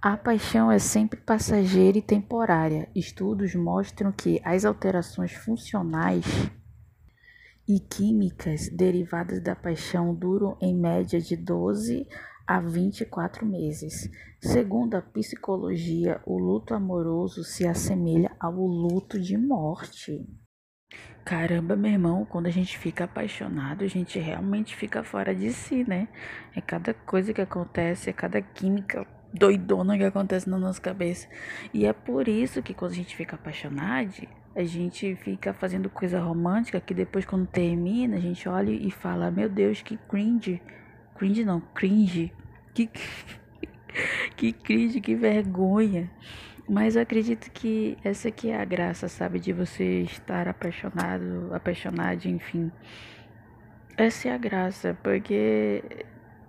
A 0.01 0.17
paixão 0.17 0.71
é 0.71 0.79
sempre 0.79 1.21
passageira 1.21 1.99
e 1.99 2.03
temporária. 2.03 2.89
Estudos 2.95 3.57
mostram 3.57 4.13
que 4.13 4.41
as 4.45 4.65
alterações 4.65 5.33
funcionais 5.33 6.25
e 7.67 7.81
químicas 7.81 8.69
derivadas 8.69 9.43
da 9.43 9.57
paixão 9.57 10.15
duram 10.15 10.57
em 10.61 10.73
média 10.73 11.21
de 11.21 11.37
12 11.37 12.07
a 12.47 12.61
24 12.61 13.45
meses. 13.45 14.09
Segundo 14.41 14.95
a 14.95 15.03
psicologia, 15.03 16.21
o 16.25 16.39
luto 16.39 16.73
amoroso 16.73 17.43
se 17.43 17.67
assemelha 17.67 18.31
ao 18.39 18.55
luto 18.55 19.21
de 19.21 19.37
morte. 19.37 20.25
Caramba, 21.25 21.77
meu 21.77 21.93
irmão, 21.93 22.25
quando 22.25 22.47
a 22.47 22.51
gente 22.51 22.77
fica 22.79 23.05
apaixonado, 23.05 23.85
a 23.85 23.87
gente 23.87 24.19
realmente 24.19 24.75
fica 24.75 25.05
fora 25.05 25.35
de 25.35 25.53
si, 25.53 25.85
né? 25.87 26.09
É 26.57 26.61
cada 26.61 26.95
coisa 26.95 27.33
que 27.33 27.41
acontece, 27.41 28.11
é 28.11 28.13
cada 28.13 28.41
química 28.41 29.07
doidona 29.33 29.97
que 29.97 30.05
acontece 30.05 30.49
na 30.49 30.59
nossa 30.59 30.81
cabeça. 30.81 31.29
E 31.73 31.87
é 31.87 31.93
por 31.93 32.27
isso 32.27 32.63
que 32.63 32.75
quando 32.75 32.93
a 32.93 32.97
gente 32.97 33.15
fica 33.15 33.37
apaixonado, 33.37 34.27
a 34.57 34.65
gente 34.65 35.15
fica 35.17 35.53
fazendo 35.53 35.89
coisa 35.89 36.21
romântica 36.21 36.81
que 36.81 36.95
depois 36.95 37.25
quando 37.25 37.47
termina, 37.47 38.17
a 38.17 38.21
gente 38.21 38.49
olha 38.49 38.71
e 38.71 38.91
fala: 38.91 39.31
"Meu 39.31 39.49
Deus, 39.49 39.83
que 39.83 39.97
cringe". 39.97 40.61
Cringe 41.17 41.45
não, 41.45 41.61
cringe. 41.61 42.33
Que 42.75 42.89
que 44.37 44.53
cringe, 44.53 45.01
que 45.01 45.15
vergonha. 45.15 46.11
Mas 46.71 46.95
eu 46.95 47.03
acredito 47.03 47.51
que 47.51 47.99
essa 48.05 48.29
aqui 48.29 48.49
é 48.49 48.61
a 48.61 48.65
graça, 48.65 49.09
sabe? 49.09 49.41
De 49.41 49.53
você 49.53 50.03
estar 50.03 50.47
apaixonado, 50.47 51.53
apaixonado, 51.53 52.27
enfim. 52.27 52.71
Essa 53.97 54.29
é 54.29 54.33
a 54.33 54.39
graça, 54.39 54.97
porque 55.03 55.83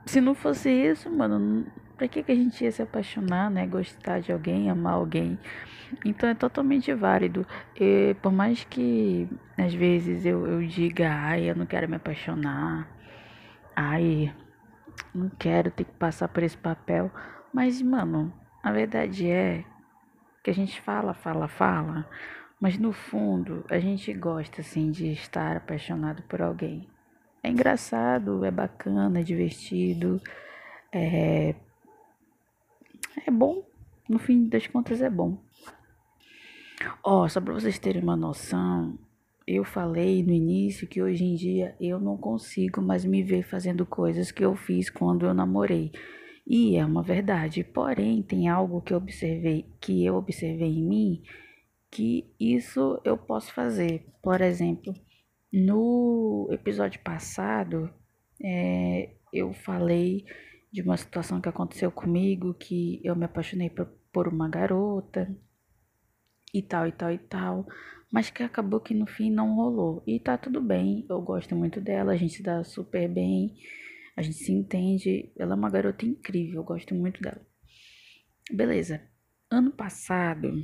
se 0.05 0.21
não 0.21 0.35
fosse 0.35 0.69
isso, 0.69 1.09
mano, 1.09 1.65
pra 1.97 2.07
que, 2.07 2.21
que 2.21 2.31
a 2.31 2.35
gente 2.35 2.63
ia 2.63 2.71
se 2.71 2.83
apaixonar, 2.83 3.49
né? 3.49 3.65
Gostar 3.65 4.19
de 4.19 4.31
alguém, 4.31 4.69
amar 4.69 4.93
alguém. 4.93 5.39
Então 6.05 6.29
é 6.29 6.35
totalmente 6.35 6.93
válido. 6.93 7.43
E 7.75 8.15
por 8.21 8.31
mais 8.31 8.63
que 8.63 9.27
às 9.57 9.73
vezes 9.73 10.23
eu, 10.23 10.45
eu 10.45 10.61
diga, 10.61 11.09
ai, 11.11 11.49
eu 11.49 11.55
não 11.55 11.65
quero 11.65 11.89
me 11.89 11.95
apaixonar, 11.95 12.87
ai, 13.75 14.31
não 15.15 15.29
quero 15.29 15.71
ter 15.71 15.83
que 15.83 15.93
passar 15.93 16.27
por 16.27 16.43
esse 16.43 16.57
papel. 16.57 17.09
Mas, 17.51 17.81
mano, 17.81 18.31
a 18.63 18.71
verdade 18.71 19.27
é 19.27 19.65
que 20.43 20.49
a 20.49 20.53
gente 20.53 20.79
fala, 20.81 21.13
fala, 21.13 21.47
fala, 21.47 22.09
mas 22.59 22.77
no 22.77 22.91
fundo 22.91 23.65
a 23.69 23.79
gente 23.79 24.13
gosta 24.13 24.61
assim 24.61 24.91
de 24.91 25.11
estar 25.11 25.57
apaixonado 25.57 26.23
por 26.23 26.41
alguém. 26.41 26.87
É 27.43 27.49
engraçado, 27.49 28.45
é 28.45 28.51
bacana, 28.51 29.19
é 29.19 29.23
divertido, 29.23 30.21
é 30.91 31.55
é 33.25 33.31
bom, 33.31 33.63
no 34.07 34.17
fim 34.17 34.47
das 34.47 34.67
contas 34.67 35.01
é 35.01 35.09
bom. 35.09 35.37
Ó, 37.03 37.23
oh, 37.23 37.29
só 37.29 37.39
para 37.39 37.53
vocês 37.53 37.77
terem 37.77 38.01
uma 38.01 38.15
noção, 38.15 38.97
eu 39.45 39.63
falei 39.63 40.23
no 40.23 40.31
início 40.31 40.87
que 40.87 41.01
hoje 41.01 41.23
em 41.23 41.35
dia 41.35 41.75
eu 41.79 41.99
não 41.99 42.17
consigo 42.17 42.81
mais 42.81 43.03
me 43.03 43.21
ver 43.21 43.43
fazendo 43.43 43.85
coisas 43.85 44.31
que 44.31 44.43
eu 44.43 44.55
fiz 44.55 44.89
quando 44.89 45.25
eu 45.25 45.33
namorei. 45.33 45.91
E 46.45 46.75
é 46.75 46.85
uma 46.85 47.03
verdade. 47.03 47.63
Porém, 47.63 48.21
tem 48.21 48.49
algo 48.49 48.81
que 48.81 48.93
eu 48.93 48.97
observei, 48.97 49.65
que 49.79 50.05
eu 50.05 50.15
observei 50.15 50.69
em 50.69 50.83
mim, 50.83 51.23
que 51.89 52.25
isso 52.39 52.99
eu 53.03 53.17
posso 53.17 53.53
fazer. 53.53 54.05
Por 54.21 54.41
exemplo, 54.41 54.93
no 55.51 56.47
episódio 56.51 56.99
passado, 57.01 57.89
é, 58.43 59.11
eu 59.33 59.53
falei 59.53 60.25
de 60.71 60.81
uma 60.81 60.97
situação 60.97 61.41
que 61.41 61.49
aconteceu 61.49 61.91
comigo, 61.91 62.53
que 62.53 63.01
eu 63.03 63.15
me 63.15 63.25
apaixonei 63.25 63.69
por, 63.69 63.87
por 64.11 64.27
uma 64.27 64.47
garota 64.49 65.29
e 66.53 66.61
tal 66.61 66.87
e 66.87 66.91
tal 66.91 67.11
e 67.11 67.17
tal, 67.17 67.65
mas 68.11 68.29
que 68.29 68.43
acabou 68.43 68.79
que 68.79 68.93
no 68.93 69.05
fim 69.05 69.29
não 69.29 69.55
rolou. 69.55 70.01
E 70.07 70.19
tá 70.19 70.37
tudo 70.37 70.61
bem, 70.61 71.05
eu 71.09 71.21
gosto 71.21 71.55
muito 71.55 71.81
dela, 71.81 72.13
a 72.13 72.17
gente 72.17 72.35
se 72.35 72.43
dá 72.43 72.63
super 72.63 73.09
bem. 73.09 73.55
A 74.21 74.23
gente 74.23 74.37
se 74.37 74.51
entende. 74.51 75.31
Ela 75.35 75.53
é 75.53 75.55
uma 75.55 75.69
garota 75.69 76.05
incrível, 76.05 76.57
eu 76.57 76.63
gosto 76.63 76.93
muito 76.93 77.19
dela. 77.23 77.41
Beleza. 78.51 79.01
Ano 79.49 79.71
passado 79.71 80.63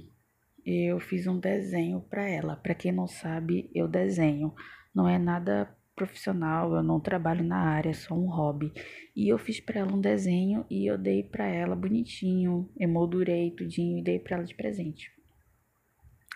eu 0.63 0.99
fiz 0.99 1.25
um 1.25 1.39
desenho 1.39 2.01
para 2.01 2.29
ela. 2.29 2.55
Para 2.55 2.75
quem 2.75 2.91
não 2.91 3.07
sabe, 3.07 3.71
eu 3.73 3.87
desenho. 3.87 4.53
Não 4.93 5.09
é 5.09 5.17
nada 5.17 5.75
profissional, 5.95 6.75
eu 6.75 6.83
não 6.83 6.99
trabalho 6.99 7.43
na 7.43 7.57
área, 7.57 7.89
é 7.89 7.93
só 7.93 8.13
um 8.13 8.29
hobby. 8.29 8.71
E 9.15 9.27
eu 9.27 9.39
fiz 9.39 9.59
para 9.59 9.79
ela 9.79 9.91
um 9.91 9.99
desenho 9.99 10.63
e 10.69 10.85
eu 10.85 10.95
dei 10.95 11.23
para 11.23 11.47
ela 11.47 11.75
bonitinho, 11.75 12.69
emoldurei 12.79 13.49
tudinho 13.49 13.97
e 13.97 14.03
dei 14.03 14.19
para 14.19 14.37
ela 14.37 14.45
de 14.45 14.53
presente. 14.53 15.11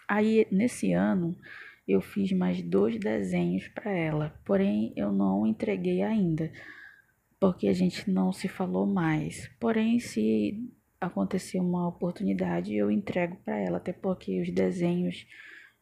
Aí 0.07 0.47
nesse 0.51 0.91
ano 0.91 1.37
eu 1.87 2.01
fiz 2.01 2.31
mais 2.31 2.63
dois 2.63 2.99
desenhos 2.99 3.67
para 3.67 3.91
ela, 3.91 4.33
porém 4.43 4.91
eu 4.95 5.11
não 5.11 5.45
entreguei 5.45 6.01
ainda 6.01 6.51
porque 7.41 7.67
a 7.67 7.73
gente 7.73 8.07
não 8.07 8.31
se 8.31 8.47
falou 8.47 8.85
mais. 8.85 9.49
Porém, 9.59 9.99
se 9.99 10.63
acontecer 11.01 11.59
uma 11.59 11.87
oportunidade, 11.87 12.75
eu 12.75 12.91
entrego 12.91 13.35
para 13.37 13.57
ela, 13.57 13.77
até 13.77 13.91
porque 13.91 14.39
os 14.39 14.53
desenhos 14.53 15.25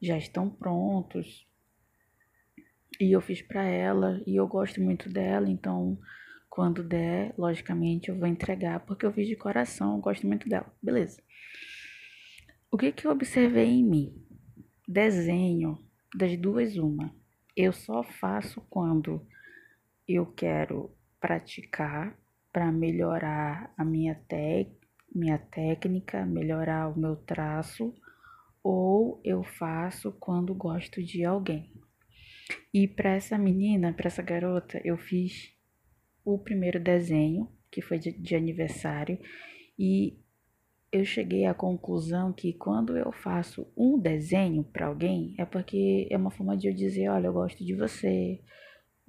já 0.02 0.18
estão 0.18 0.50
prontos. 0.50 1.46
E 2.98 3.12
eu 3.14 3.20
fiz 3.20 3.42
para 3.42 3.66
ela 3.66 4.24
e 4.26 4.38
eu 4.38 4.48
gosto 4.48 4.82
muito 4.82 5.10
dela, 5.10 5.50
então 5.50 6.00
quando 6.50 6.82
der, 6.82 7.34
logicamente 7.38 8.08
eu 8.08 8.18
vou 8.18 8.28
entregar, 8.28 8.80
porque 8.86 9.06
eu 9.06 9.12
fiz 9.12 9.28
de 9.28 9.36
coração, 9.36 9.96
eu 9.96 10.02
gosto 10.02 10.26
muito 10.26 10.48
dela. 10.48 10.74
Beleza. 10.82 11.22
O 12.72 12.78
que, 12.78 12.94
que 12.94 13.06
eu 13.06 13.12
observei 13.12 13.68
em 13.68 13.84
mim? 13.84 14.26
Desenho 14.88 15.78
das 16.16 16.40
duas, 16.40 16.78
uma. 16.78 17.14
Eu 17.54 17.74
só 17.74 18.02
faço 18.02 18.62
quando 18.70 19.28
eu 20.08 20.26
quero 20.26 20.98
praticar 21.20 22.18
para 22.52 22.72
melhorar 22.72 23.74
a 23.78 23.86
minha, 23.86 24.16
te 24.16 24.68
minha 25.14 25.38
técnica, 25.38 26.26
melhorar 26.26 26.88
o 26.88 27.00
meu 27.00 27.16
traço, 27.16 27.94
ou 28.64 29.20
eu 29.24 29.44
faço 29.44 30.12
quando 30.20 30.54
gosto 30.54 31.04
de 31.04 31.26
alguém. 31.26 31.74
E 32.74 32.88
para 32.88 33.16
essa 33.16 33.38
menina, 33.38 33.94
para 33.94 34.08
essa 34.08 34.22
garota, 34.22 34.80
eu 34.84 34.98
fiz 34.98 35.52
o 36.24 36.38
primeiro 36.38 36.80
desenho, 36.80 37.50
que 37.72 37.82
foi 37.82 37.98
de, 37.98 38.12
de 38.12 38.36
aniversário, 38.36 39.20
e 39.78 40.20
eu 40.92 41.06
cheguei 41.06 41.46
à 41.46 41.54
conclusão 41.54 42.34
que 42.34 42.54
quando 42.54 42.98
eu 42.98 43.12
faço 43.12 43.72
um 43.78 43.98
desenho 44.00 44.64
para 44.64 44.88
alguém, 44.88 45.36
é 45.38 45.46
porque 45.46 46.08
é 46.10 46.18
uma 46.18 46.32
forma 46.32 46.58
de 46.58 46.68
eu 46.68 46.74
dizer, 46.74 47.10
olha, 47.10 47.28
eu 47.28 47.34
gosto 47.34 47.64
de 47.64 47.76
você, 47.76 48.42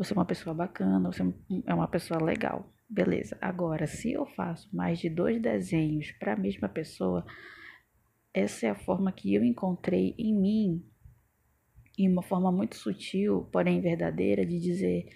você 0.01 0.15
é 0.15 0.17
uma 0.17 0.25
pessoa 0.25 0.55
bacana, 0.55 1.13
você 1.13 1.23
é 1.67 1.75
uma 1.75 1.87
pessoa 1.87 2.25
legal. 2.25 2.73
Beleza. 2.89 3.37
Agora, 3.39 3.87
se 3.87 4.11
eu 4.11 4.25
faço 4.25 4.75
mais 4.75 4.99
de 4.99 5.11
dois 5.11 5.39
desenhos 5.39 6.11
para 6.13 6.33
a 6.33 6.37
mesma 6.37 6.71
pessoa, 6.71 7.23
essa 8.33 8.67
é 8.67 8.71
a 8.71 8.75
forma 8.75 9.13
que 9.13 9.35
eu 9.35 9.45
encontrei 9.45 10.15
em 10.19 10.35
mim, 10.35 10.83
e 11.99 12.09
uma 12.09 12.23
forma 12.23 12.51
muito 12.51 12.77
sutil, 12.77 13.47
porém 13.53 13.83
verdadeira, 13.83 14.47
de 14.47 14.59
dizer: 14.59 15.07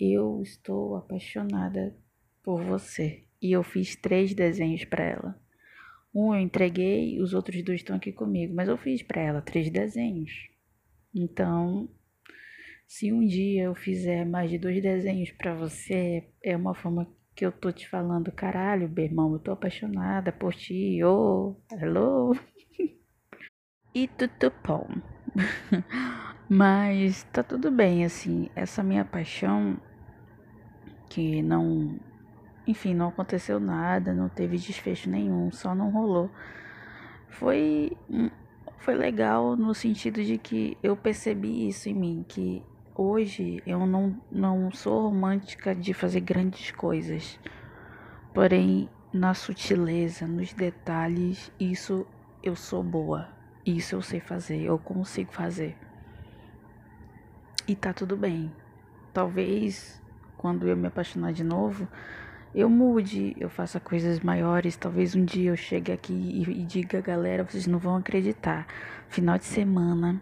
eu 0.00 0.40
estou 0.40 0.96
apaixonada 0.96 1.94
por 2.42 2.62
você. 2.62 3.24
E 3.42 3.52
eu 3.52 3.62
fiz 3.62 3.94
três 3.94 4.32
desenhos 4.32 4.86
para 4.86 5.04
ela. 5.04 5.38
Um 6.14 6.34
eu 6.34 6.40
entreguei, 6.40 7.20
os 7.20 7.34
outros 7.34 7.62
dois 7.62 7.80
estão 7.80 7.96
aqui 7.96 8.10
comigo, 8.10 8.54
mas 8.54 8.70
eu 8.70 8.78
fiz 8.78 9.02
para 9.02 9.20
ela 9.20 9.42
três 9.42 9.70
desenhos. 9.70 10.48
Então, 11.14 11.90
se 12.86 13.12
um 13.12 13.26
dia 13.26 13.64
eu 13.64 13.74
fizer 13.74 14.24
mais 14.24 14.50
de 14.50 14.58
dois 14.58 14.82
desenhos 14.82 15.30
para 15.32 15.54
você, 15.54 16.28
é 16.42 16.56
uma 16.56 16.74
forma 16.74 17.06
que 17.34 17.44
eu 17.44 17.50
tô 17.50 17.72
te 17.72 17.88
falando, 17.88 18.30
caralho, 18.30 18.88
meu 18.88 19.04
irmão, 19.04 19.32
eu 19.32 19.38
tô 19.38 19.52
apaixonada 19.52 20.30
por 20.30 20.54
ti, 20.54 21.02
oh, 21.02 21.56
hello. 21.72 22.38
e 23.94 24.06
tudo 24.08 24.52
bom. 24.64 24.86
Mas 26.48 27.24
tá 27.32 27.42
tudo 27.42 27.70
bem, 27.70 28.04
assim, 28.04 28.48
essa 28.54 28.82
minha 28.82 29.04
paixão 29.04 29.80
que 31.08 31.42
não 31.42 31.98
enfim, 32.66 32.94
não 32.94 33.08
aconteceu 33.08 33.60
nada, 33.60 34.14
não 34.14 34.28
teve 34.28 34.56
desfecho 34.56 35.10
nenhum, 35.10 35.50
só 35.52 35.74
não 35.74 35.90
rolou. 35.90 36.30
Foi 37.28 37.92
foi 38.78 38.94
legal 38.94 39.56
no 39.56 39.74
sentido 39.74 40.22
de 40.22 40.36
que 40.38 40.76
eu 40.82 40.96
percebi 40.96 41.68
isso 41.68 41.88
em 41.88 41.94
mim, 41.94 42.24
que 42.28 42.62
hoje 42.94 43.62
eu 43.66 43.86
não, 43.86 44.16
não 44.30 44.70
sou 44.72 45.02
romântica 45.02 45.74
de 45.74 45.92
fazer 45.92 46.20
grandes 46.20 46.70
coisas. 46.70 47.38
Porém, 48.32 48.88
na 49.12 49.34
sutileza, 49.34 50.26
nos 50.26 50.52
detalhes, 50.52 51.50
isso 51.58 52.06
eu 52.42 52.56
sou 52.56 52.82
boa. 52.82 53.28
Isso 53.64 53.94
eu 53.94 54.02
sei 54.02 54.20
fazer, 54.20 54.60
eu 54.60 54.78
consigo 54.78 55.32
fazer. 55.32 55.76
E 57.66 57.74
tá 57.74 57.92
tudo 57.92 58.16
bem. 58.16 58.52
Talvez 59.12 60.02
quando 60.36 60.68
eu 60.68 60.76
me 60.76 60.88
apaixonar 60.88 61.32
de 61.32 61.42
novo, 61.42 61.88
eu 62.54 62.68
mude, 62.68 63.34
eu 63.40 63.48
faça 63.48 63.80
coisas 63.80 64.20
maiores. 64.20 64.76
Talvez 64.76 65.14
um 65.16 65.24
dia 65.24 65.50
eu 65.50 65.56
chegue 65.56 65.90
aqui 65.90 66.12
e, 66.12 66.42
e 66.42 66.64
diga, 66.64 67.00
galera, 67.00 67.42
vocês 67.42 67.66
não 67.66 67.78
vão 67.78 67.96
acreditar. 67.96 68.66
Final 69.08 69.38
de 69.38 69.44
semana, 69.44 70.20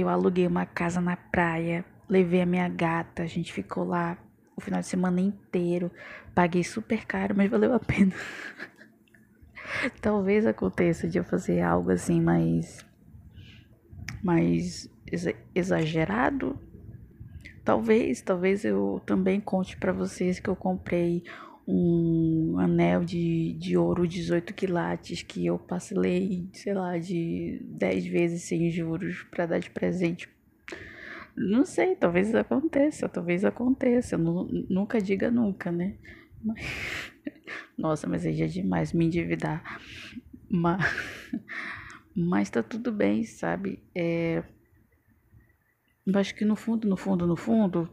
eu 0.00 0.08
aluguei 0.08 0.46
uma 0.46 0.66
casa 0.66 1.00
na 1.00 1.16
praia, 1.16 1.84
levei 2.08 2.42
a 2.42 2.46
minha 2.46 2.68
gata, 2.68 3.22
a 3.22 3.26
gente 3.26 3.52
ficou 3.52 3.84
lá 3.84 4.16
o 4.56 4.60
final 4.60 4.80
de 4.80 4.86
semana 4.86 5.20
inteiro. 5.20 5.90
Paguei 6.34 6.64
super 6.64 7.04
caro, 7.06 7.34
mas 7.36 7.50
valeu 7.50 7.72
a 7.72 7.80
pena. 7.80 8.12
Talvez 10.00 10.46
aconteça 10.46 11.08
de 11.08 11.18
eu 11.18 11.24
fazer 11.24 11.60
algo 11.60 11.90
assim 11.90 12.20
mais 12.20 12.84
mais 14.22 14.88
exagerado, 15.54 16.58
Talvez, 17.66 18.20
talvez 18.20 18.64
eu 18.64 19.02
também 19.04 19.40
conte 19.40 19.76
para 19.76 19.92
vocês 19.92 20.38
que 20.38 20.48
eu 20.48 20.54
comprei 20.54 21.24
um 21.66 22.58
anel 22.58 23.04
de, 23.04 23.54
de 23.54 23.76
ouro 23.76 24.06
18 24.06 24.54
quilates 24.54 25.22
que 25.22 25.44
eu 25.44 25.58
parcelei, 25.58 26.48
sei 26.52 26.74
lá, 26.74 26.96
de 26.96 27.60
10 27.64 28.06
vezes 28.06 28.42
sem 28.42 28.70
juros 28.70 29.24
para 29.30 29.46
dar 29.46 29.58
de 29.58 29.70
presente. 29.70 30.28
Não 31.36 31.64
sei, 31.64 31.96
talvez 31.96 32.34
aconteça, 32.34 33.08
talvez 33.08 33.44
aconteça. 33.44 34.16
nunca 34.16 35.00
diga 35.00 35.30
nunca, 35.30 35.72
né? 35.72 35.96
Mas, 36.42 36.60
nossa, 37.76 38.06
mas 38.06 38.24
aí 38.24 38.40
é 38.40 38.46
demais 38.46 38.92
me 38.92 39.06
endividar. 39.06 39.80
Mas, 40.48 40.80
mas 42.14 42.48
tá 42.48 42.62
tudo 42.62 42.92
bem, 42.92 43.24
sabe? 43.24 43.82
É, 43.94 44.44
eu 46.06 46.18
acho 46.18 46.34
que 46.34 46.44
no 46.44 46.54
fundo, 46.54 46.88
no 46.88 46.96
fundo, 46.96 47.26
no 47.26 47.36
fundo, 47.36 47.90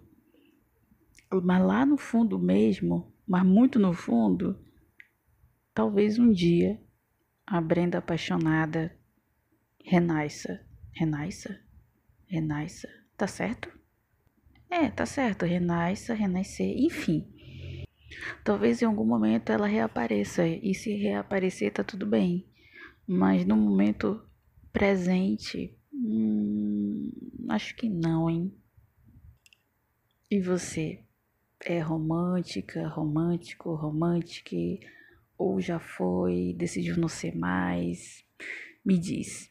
mas 1.43 1.65
lá 1.65 1.86
no 1.86 1.97
fundo 1.97 2.38
mesmo, 2.38 3.12
mas 3.28 3.45
muito 3.45 3.80
no 3.80 3.93
fundo, 3.93 4.57
talvez 5.74 6.19
um 6.19 6.32
dia 6.32 6.80
a 7.45 7.59
Brenda 7.59 7.97
apaixonada 7.97 8.95
renasça. 9.84 10.65
Renasça? 10.91 11.59
Renasça. 12.28 12.88
Tá 13.17 13.28
certo? 13.28 13.69
É, 14.69 14.89
tá 14.89 15.05
certo. 15.05 15.45
Renasça, 15.45 16.13
renascer, 16.13 16.76
enfim. 16.78 17.28
Talvez 18.43 18.82
em 18.82 18.86
algum 18.86 19.05
momento 19.05 19.51
ela 19.51 19.67
reapareça. 19.67 20.47
E 20.47 20.74
se 20.74 20.93
reaparecer, 20.95 21.71
tá 21.74 21.84
tudo 21.84 22.05
bem. 22.05 22.47
Mas 23.07 23.45
no 23.45 23.57
momento 23.57 24.24
presente, 24.71 25.78
Hum, 25.93 27.11
acho 27.49 27.76
que 27.76 27.88
não, 27.88 28.30
hein? 28.30 28.53
E 30.30 30.41
você? 30.41 31.05
É 31.66 31.80
romântica, 31.80 32.88
romântico, 32.89 33.74
romântica? 33.74 34.55
Ou 35.38 35.61
já 35.61 35.80
foi, 35.80 36.53
decidiu 36.57 36.97
não 36.97 37.07
ser 37.07 37.36
mais? 37.36 38.24
Me 38.86 38.97
diz. 38.97 39.49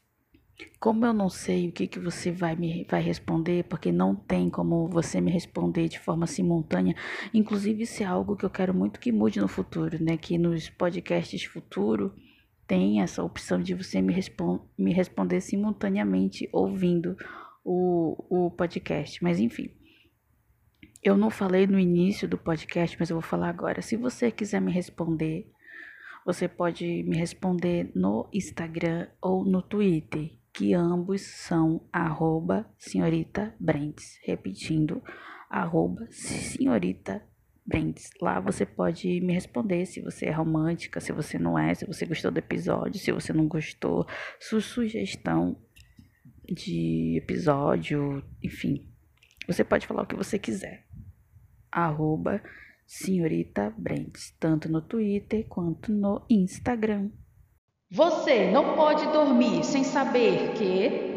Como 0.78 1.06
eu 1.06 1.12
não 1.14 1.30
sei 1.30 1.68
o 1.68 1.72
que, 1.72 1.86
que 1.86 1.98
você 1.98 2.30
vai 2.30 2.54
me 2.54 2.86
vai 2.88 3.00
responder, 3.00 3.64
porque 3.64 3.90
não 3.90 4.14
tem 4.14 4.50
como 4.50 4.88
você 4.88 5.20
me 5.20 5.30
responder 5.30 5.88
de 5.88 5.98
forma 5.98 6.26
simultânea, 6.26 6.94
inclusive 7.32 7.82
isso 7.82 8.02
é 8.02 8.06
algo 8.06 8.36
que 8.36 8.44
eu 8.44 8.50
quero 8.50 8.74
muito 8.74 9.00
que 9.00 9.10
mude 9.10 9.40
no 9.40 9.48
futuro, 9.48 10.02
né? 10.02 10.16
Que 10.18 10.36
nos 10.36 10.68
podcasts 10.68 11.44
futuro 11.44 12.14
tem 12.66 13.00
essa 13.00 13.24
opção 13.24 13.60
de 13.60 13.74
você 13.74 14.02
me, 14.02 14.12
respon 14.12 14.60
me 14.78 14.92
responder 14.92 15.40
simultaneamente 15.40 16.48
ouvindo 16.52 17.16
o, 17.64 18.46
o 18.46 18.50
podcast. 18.50 19.22
Mas 19.22 19.40
enfim, 19.40 19.70
eu 21.02 21.16
não 21.16 21.30
falei 21.30 21.66
no 21.66 21.80
início 21.80 22.28
do 22.28 22.38
podcast, 22.38 22.96
mas 22.98 23.10
eu 23.10 23.16
vou 23.16 23.22
falar 23.22 23.48
agora. 23.48 23.82
Se 23.82 23.96
você 23.96 24.30
quiser 24.30 24.60
me 24.60 24.70
responder, 24.70 25.50
você 26.24 26.46
pode 26.46 27.02
me 27.02 27.16
responder 27.16 27.90
no 27.92 28.28
Instagram 28.32 29.08
ou 29.20 29.44
no 29.44 29.60
Twitter, 29.60 30.30
que 30.52 30.72
ambos 30.74 31.22
são 31.22 31.82
arroba 31.92 32.70
senhorita. 32.78 33.52
Repetindo, 34.24 35.02
arroba 35.50 36.06
senhorita. 36.10 37.20
Lá 38.20 38.38
você 38.38 38.64
pode 38.64 39.20
me 39.20 39.32
responder 39.32 39.86
se 39.86 40.00
você 40.00 40.26
é 40.26 40.30
romântica, 40.30 41.00
se 41.00 41.12
você 41.12 41.36
não 41.36 41.58
é, 41.58 41.74
se 41.74 41.84
você 41.84 42.06
gostou 42.06 42.30
do 42.30 42.38
episódio, 42.38 43.00
se 43.00 43.10
você 43.10 43.32
não 43.32 43.48
gostou, 43.48 44.06
sua 44.38 44.60
sugestão 44.60 45.56
de 46.44 47.16
episódio, 47.16 48.22
enfim. 48.42 48.88
Você 49.46 49.64
pode 49.64 49.86
falar 49.86 50.02
o 50.02 50.06
que 50.06 50.14
você 50.14 50.38
quiser. 50.38 50.91
Arroba 51.72 52.42
Senhorita 52.86 53.74
Brands, 53.76 54.36
tanto 54.38 54.70
no 54.70 54.82
Twitter 54.82 55.46
quanto 55.48 55.90
no 55.90 56.22
Instagram. 56.28 57.10
Você 57.90 58.50
não 58.50 58.76
pode 58.76 59.04
dormir 59.12 59.64
sem 59.64 59.82
saber 59.82 60.52
que 60.52 61.11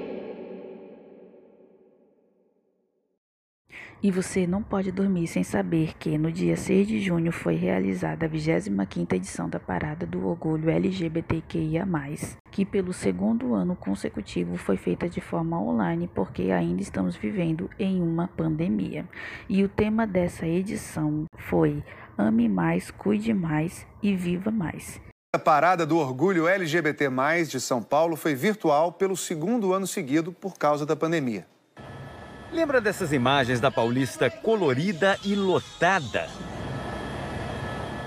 E 4.04 4.12
você 4.12 4.46
não 4.46 4.62
pode 4.62 4.92
dormir 4.92 5.28
sem 5.28 5.44
saber 5.44 5.94
que 5.98 6.18
no 6.18 6.32
dia 6.32 6.56
6 6.56 6.88
de 6.88 7.00
junho 7.00 7.32
foi 7.32 7.56
realizada 7.56 8.26
a 8.26 8.30
25ª 8.30 9.14
edição 9.14 9.50
da 9.50 9.60
Parada 9.60 10.06
do 10.06 10.28
Orgulho 10.28 10.70
LGBTQIA+, 10.70 11.88
que 12.52 12.66
pelo 12.66 12.94
segundo 12.94 13.54
ano 13.54 13.76
consecutivo 13.76 14.58
foi 14.58 14.78
feita 14.78 15.10
de 15.10 15.22
forma 15.22 15.60
online 15.60 16.10
porque 16.14 16.52
ainda 16.52 16.82
estamos 16.82 17.16
vivendo 17.16 17.70
em 17.80 18.02
uma 18.02 18.28
pandemia. 18.28 19.06
E 19.50 19.64
o 19.64 19.70
tema 19.70 20.06
dessa 20.06 20.46
edição 20.46 21.26
foi 21.38 21.84
Ame 22.18 22.48
mais, 22.48 22.92
cuide 22.92 23.34
mais 23.34 23.86
e 24.02 24.16
viva 24.16 24.52
mais. 24.52 25.02
A 25.36 25.40
parada 25.40 25.86
do 25.86 25.98
orgulho 25.98 26.48
LGBT+, 26.48 27.10
de 27.50 27.60
São 27.60 27.84
Paulo 27.84 28.16
foi 28.16 28.34
virtual 28.34 28.94
pelo 28.94 29.18
segundo 29.18 29.74
ano 29.74 29.86
seguido 29.86 30.32
por 30.32 30.58
causa 30.58 30.86
da 30.86 30.96
pandemia. 30.96 31.46
Lembra 32.52 32.80
dessas 32.80 33.12
imagens 33.12 33.60
da 33.60 33.70
Paulista 33.72 34.30
colorida 34.30 35.18
e 35.24 35.36
lotada? 35.36 36.28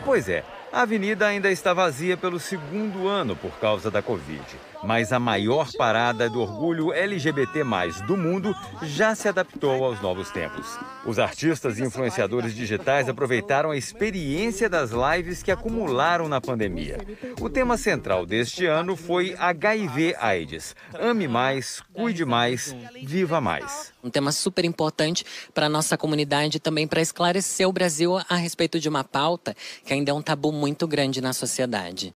Pois 0.04 0.28
é, 0.28 0.44
a 0.72 0.82
avenida 0.82 1.26
ainda 1.26 1.50
está 1.50 1.74
vazia 1.74 2.16
pelo 2.16 2.38
segundo 2.38 3.08
ano 3.08 3.36
por 3.36 3.52
causa 3.58 3.90
da 3.90 4.00
Covid 4.00 4.42
mas 4.82 5.12
a 5.12 5.18
maior 5.18 5.70
parada 5.76 6.28
do 6.28 6.40
orgulho 6.40 6.92
LGBT 6.92 7.64
do 8.06 8.16
mundo 8.16 8.54
já 8.82 9.14
se 9.14 9.28
adaptou 9.28 9.84
aos 9.84 10.00
novos 10.00 10.30
tempos. 10.30 10.78
Os 11.04 11.18
artistas 11.18 11.78
e 11.78 11.82
influenciadores 11.82 12.54
digitais 12.54 13.08
aproveitaram 13.08 13.70
a 13.70 13.76
experiência 13.76 14.68
das 14.68 14.90
lives 14.90 15.42
que 15.42 15.50
acumularam 15.50 16.28
na 16.28 16.40
pandemia. 16.40 16.98
O 17.40 17.48
tema 17.48 17.76
central 17.76 18.24
deste 18.26 18.66
ano 18.66 18.96
foi 18.96 19.34
HIV/AIDS. 19.38 20.76
Ame 20.94 21.26
mais, 21.26 21.82
cuide 21.92 22.24
mais, 22.24 22.74
viva 23.02 23.40
mais. 23.40 23.92
Um 24.02 24.10
tema 24.10 24.32
super 24.32 24.64
importante 24.64 25.24
para 25.52 25.66
a 25.66 25.68
nossa 25.68 25.96
comunidade 25.96 26.60
também 26.60 26.86
para 26.86 27.00
esclarecer 27.00 27.68
o 27.68 27.72
Brasil 27.72 28.16
a 28.28 28.36
respeito 28.36 28.78
de 28.78 28.88
uma 28.88 29.04
pauta 29.04 29.54
que 29.84 29.92
ainda 29.92 30.10
é 30.10 30.14
um 30.14 30.22
tabu 30.22 30.52
muito 30.52 30.86
grande 30.86 31.20
na 31.20 31.32
sociedade. 31.32 32.14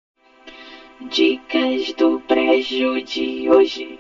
Dicas 1.07 1.93
do 1.93 2.19
Brejo 2.19 3.01
de 3.05 3.49
hoje. 3.49 3.97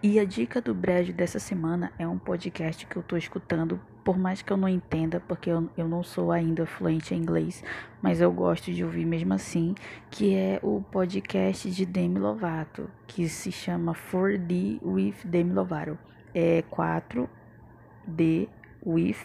E 0.00 0.20
a 0.20 0.24
dica 0.24 0.60
do 0.60 0.72
Brejo 0.72 1.12
dessa 1.12 1.40
semana 1.40 1.92
é 1.98 2.06
um 2.06 2.16
podcast 2.16 2.86
que 2.86 2.96
eu 2.96 3.02
tô 3.02 3.16
escutando, 3.16 3.80
por 4.04 4.16
mais 4.16 4.40
que 4.40 4.52
eu 4.52 4.56
não 4.56 4.68
entenda, 4.68 5.18
porque 5.18 5.50
eu, 5.50 5.68
eu 5.76 5.88
não 5.88 6.04
sou 6.04 6.30
ainda 6.30 6.64
fluente 6.64 7.12
em 7.12 7.18
inglês, 7.18 7.64
mas 8.00 8.20
eu 8.20 8.30
gosto 8.30 8.72
de 8.72 8.84
ouvir 8.84 9.04
mesmo 9.04 9.34
assim, 9.34 9.74
que 10.12 10.32
é 10.32 10.60
o 10.62 10.80
podcast 10.80 11.68
de 11.68 11.84
Demi 11.84 12.20
Lovato, 12.20 12.88
que 13.08 13.28
se 13.28 13.50
chama 13.50 13.96
4D 14.12 14.78
with 14.80 15.16
Demi 15.24 15.52
Lovato. 15.52 15.98
É 16.32 16.62
4D 16.70 18.48
with 18.86 19.18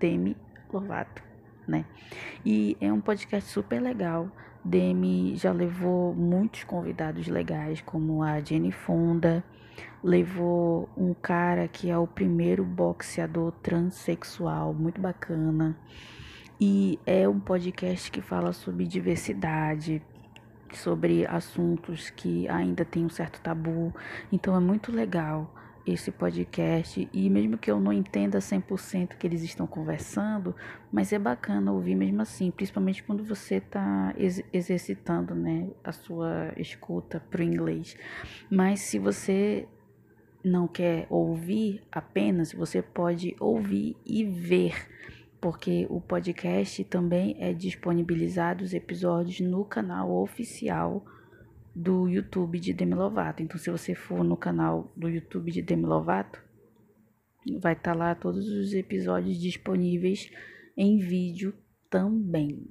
Demi 0.00 0.34
Lovato, 0.72 1.22
né? 1.68 1.84
E 2.42 2.74
é 2.80 2.90
um 2.90 3.02
podcast 3.02 3.50
super 3.50 3.82
legal 3.82 4.32
Demi 4.66 5.36
já 5.36 5.52
levou 5.52 6.12
muitos 6.12 6.64
convidados 6.64 7.28
legais, 7.28 7.80
como 7.80 8.22
a 8.22 8.40
Jenny 8.40 8.72
Fonda, 8.72 9.44
levou 10.02 10.88
um 10.96 11.14
cara 11.14 11.68
que 11.68 11.88
é 11.88 11.96
o 11.96 12.06
primeiro 12.06 12.64
boxeador 12.64 13.52
transexual, 13.62 14.74
muito 14.74 15.00
bacana. 15.00 15.78
E 16.60 16.98
é 17.06 17.28
um 17.28 17.38
podcast 17.38 18.10
que 18.10 18.20
fala 18.20 18.52
sobre 18.52 18.86
diversidade, 18.86 20.02
sobre 20.72 21.24
assuntos 21.26 22.10
que 22.10 22.48
ainda 22.48 22.84
tem 22.84 23.04
um 23.04 23.10
certo 23.10 23.40
tabu. 23.40 23.94
Então 24.32 24.56
é 24.56 24.60
muito 24.60 24.90
legal 24.90 25.54
esse 25.86 26.10
podcast 26.10 27.08
e 27.12 27.30
mesmo 27.30 27.56
que 27.56 27.70
eu 27.70 27.78
não 27.78 27.92
entenda 27.92 28.38
100% 28.38 29.16
que 29.16 29.26
eles 29.26 29.42
estão 29.42 29.66
conversando, 29.66 30.54
mas 30.90 31.12
é 31.12 31.18
bacana 31.18 31.72
ouvir 31.72 31.94
mesmo 31.94 32.20
assim, 32.22 32.50
principalmente 32.50 33.04
quando 33.04 33.22
você 33.22 33.56
está 33.56 34.12
ex 34.18 34.42
exercitando, 34.52 35.34
né, 35.34 35.70
a 35.84 35.92
sua 35.92 36.52
escuta 36.56 37.20
para 37.30 37.40
o 37.40 37.44
inglês. 37.44 37.96
Mas 38.50 38.80
se 38.80 38.98
você 38.98 39.68
não 40.44 40.66
quer 40.66 41.06
ouvir 41.08 41.82
apenas, 41.90 42.52
você 42.52 42.82
pode 42.82 43.36
ouvir 43.38 43.96
e 44.04 44.24
ver, 44.24 44.74
porque 45.40 45.86
o 45.88 46.00
podcast 46.00 46.82
também 46.84 47.36
é 47.38 47.52
disponibilizado 47.52 48.64
os 48.64 48.74
episódios 48.74 49.38
no 49.40 49.64
canal 49.64 50.10
oficial 50.10 51.04
do 51.76 52.08
YouTube 52.08 52.58
de 52.58 52.72
Demi 52.72 52.94
Lovato. 52.94 53.42
Então, 53.42 53.58
se 53.58 53.70
você 53.70 53.94
for 53.94 54.24
no 54.24 54.34
canal 54.34 54.90
do 54.96 55.10
YouTube 55.10 55.52
de 55.52 55.60
Demi 55.60 55.84
Lovato, 55.84 56.42
vai 57.60 57.74
estar 57.74 57.92
tá 57.92 57.94
lá 57.94 58.14
todos 58.14 58.48
os 58.48 58.72
episódios 58.72 59.38
disponíveis 59.38 60.30
em 60.74 60.96
vídeo 60.96 61.52
também. 61.90 62.66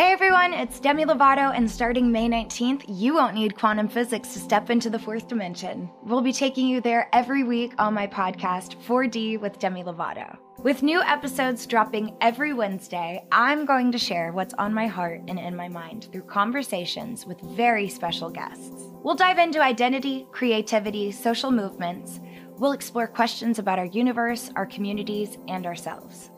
Hey 0.00 0.12
everyone, 0.12 0.54
it's 0.54 0.80
Demi 0.80 1.04
Lovato, 1.04 1.54
and 1.54 1.70
starting 1.70 2.10
May 2.10 2.26
19th, 2.26 2.84
you 2.88 3.12
won't 3.12 3.34
need 3.34 3.54
quantum 3.54 3.86
physics 3.86 4.32
to 4.32 4.38
step 4.38 4.70
into 4.70 4.88
the 4.88 4.98
fourth 4.98 5.28
dimension. 5.28 5.90
We'll 6.02 6.22
be 6.22 6.32
taking 6.32 6.66
you 6.66 6.80
there 6.80 7.10
every 7.12 7.44
week 7.44 7.74
on 7.76 7.92
my 7.92 8.06
podcast, 8.06 8.82
4D 8.86 9.38
with 9.38 9.58
Demi 9.58 9.84
Lovato. 9.84 10.38
With 10.62 10.82
new 10.82 11.02
episodes 11.02 11.66
dropping 11.66 12.16
every 12.22 12.54
Wednesday, 12.54 13.22
I'm 13.30 13.66
going 13.66 13.92
to 13.92 13.98
share 13.98 14.32
what's 14.32 14.54
on 14.54 14.72
my 14.72 14.86
heart 14.86 15.20
and 15.28 15.38
in 15.38 15.54
my 15.54 15.68
mind 15.68 16.08
through 16.10 16.22
conversations 16.22 17.26
with 17.26 17.38
very 17.42 17.86
special 17.86 18.30
guests. 18.30 18.86
We'll 19.02 19.16
dive 19.16 19.36
into 19.36 19.62
identity, 19.62 20.26
creativity, 20.32 21.12
social 21.12 21.50
movements. 21.50 22.20
We'll 22.56 22.72
explore 22.72 23.06
questions 23.06 23.58
about 23.58 23.78
our 23.78 23.84
universe, 23.84 24.50
our 24.56 24.64
communities, 24.64 25.36
and 25.46 25.66
ourselves. 25.66 26.30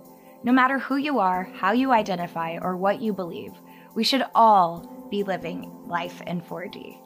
No 0.44 0.52
matter 0.52 0.76
who 0.76 0.96
you 0.96 1.20
are, 1.20 1.44
how 1.44 1.70
you 1.70 1.92
identify, 1.92 2.58
or 2.60 2.76
what 2.76 3.00
you 3.00 3.12
believe, 3.12 3.52
we 3.94 4.02
should 4.02 4.24
all 4.34 5.06
be 5.08 5.22
living 5.22 5.70
life 5.86 6.20
in 6.26 6.40
4D. 6.40 6.98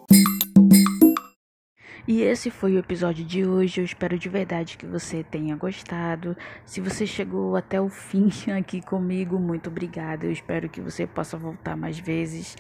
E 2.08 2.22
esse 2.22 2.50
foi 2.50 2.76
o 2.76 2.78
episódio 2.78 3.26
de 3.26 3.44
hoje. 3.44 3.82
Eu 3.82 3.84
espero 3.84 4.18
de 4.18 4.30
verdade 4.30 4.78
que 4.78 4.86
você 4.86 5.22
tenha 5.22 5.54
gostado. 5.54 6.34
Se 6.64 6.80
você 6.80 7.06
chegou 7.06 7.56
até 7.56 7.78
o 7.78 7.90
fim 7.90 8.30
aqui 8.58 8.80
comigo, 8.80 9.38
muito 9.38 9.68
obrigada. 9.68 10.24
Eu 10.24 10.32
espero 10.32 10.66
que 10.70 10.80
você 10.80 11.06
possa 11.06 11.36
voltar 11.36 11.76
mais 11.76 11.98
vezes. 11.98 12.56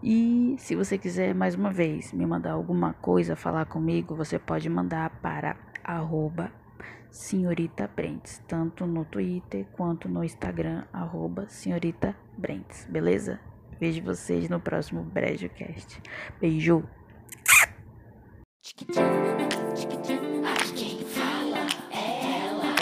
E 0.00 0.54
se 0.58 0.76
você 0.76 0.96
quiser 0.96 1.34
mais 1.34 1.56
uma 1.56 1.72
vez 1.72 2.12
me 2.12 2.24
mandar 2.24 2.52
alguma 2.52 2.92
coisa, 2.92 3.34
falar 3.34 3.64
comigo, 3.64 4.14
você 4.14 4.38
pode 4.38 4.70
mandar 4.70 5.10
para 5.20 5.56
arroba 5.82 6.52
Senhorita 7.14 7.86
Brentes, 7.86 8.42
tanto 8.48 8.84
no 8.86 9.04
Twitter 9.04 9.64
quanto 9.76 10.08
no 10.08 10.24
Instagram, 10.24 10.84
arroba 10.92 11.48
Senhorita 11.48 12.16
Brentes, 12.36 12.86
beleza? 12.90 13.38
Vejo 13.78 14.02
vocês 14.02 14.48
no 14.48 14.58
próximo 14.58 15.04
BrejoCast. 15.04 16.02
Beijo! 16.40 16.82
Quem 20.74 21.04
fala 21.04 21.68
é 21.92 22.48
ela, 22.48 22.74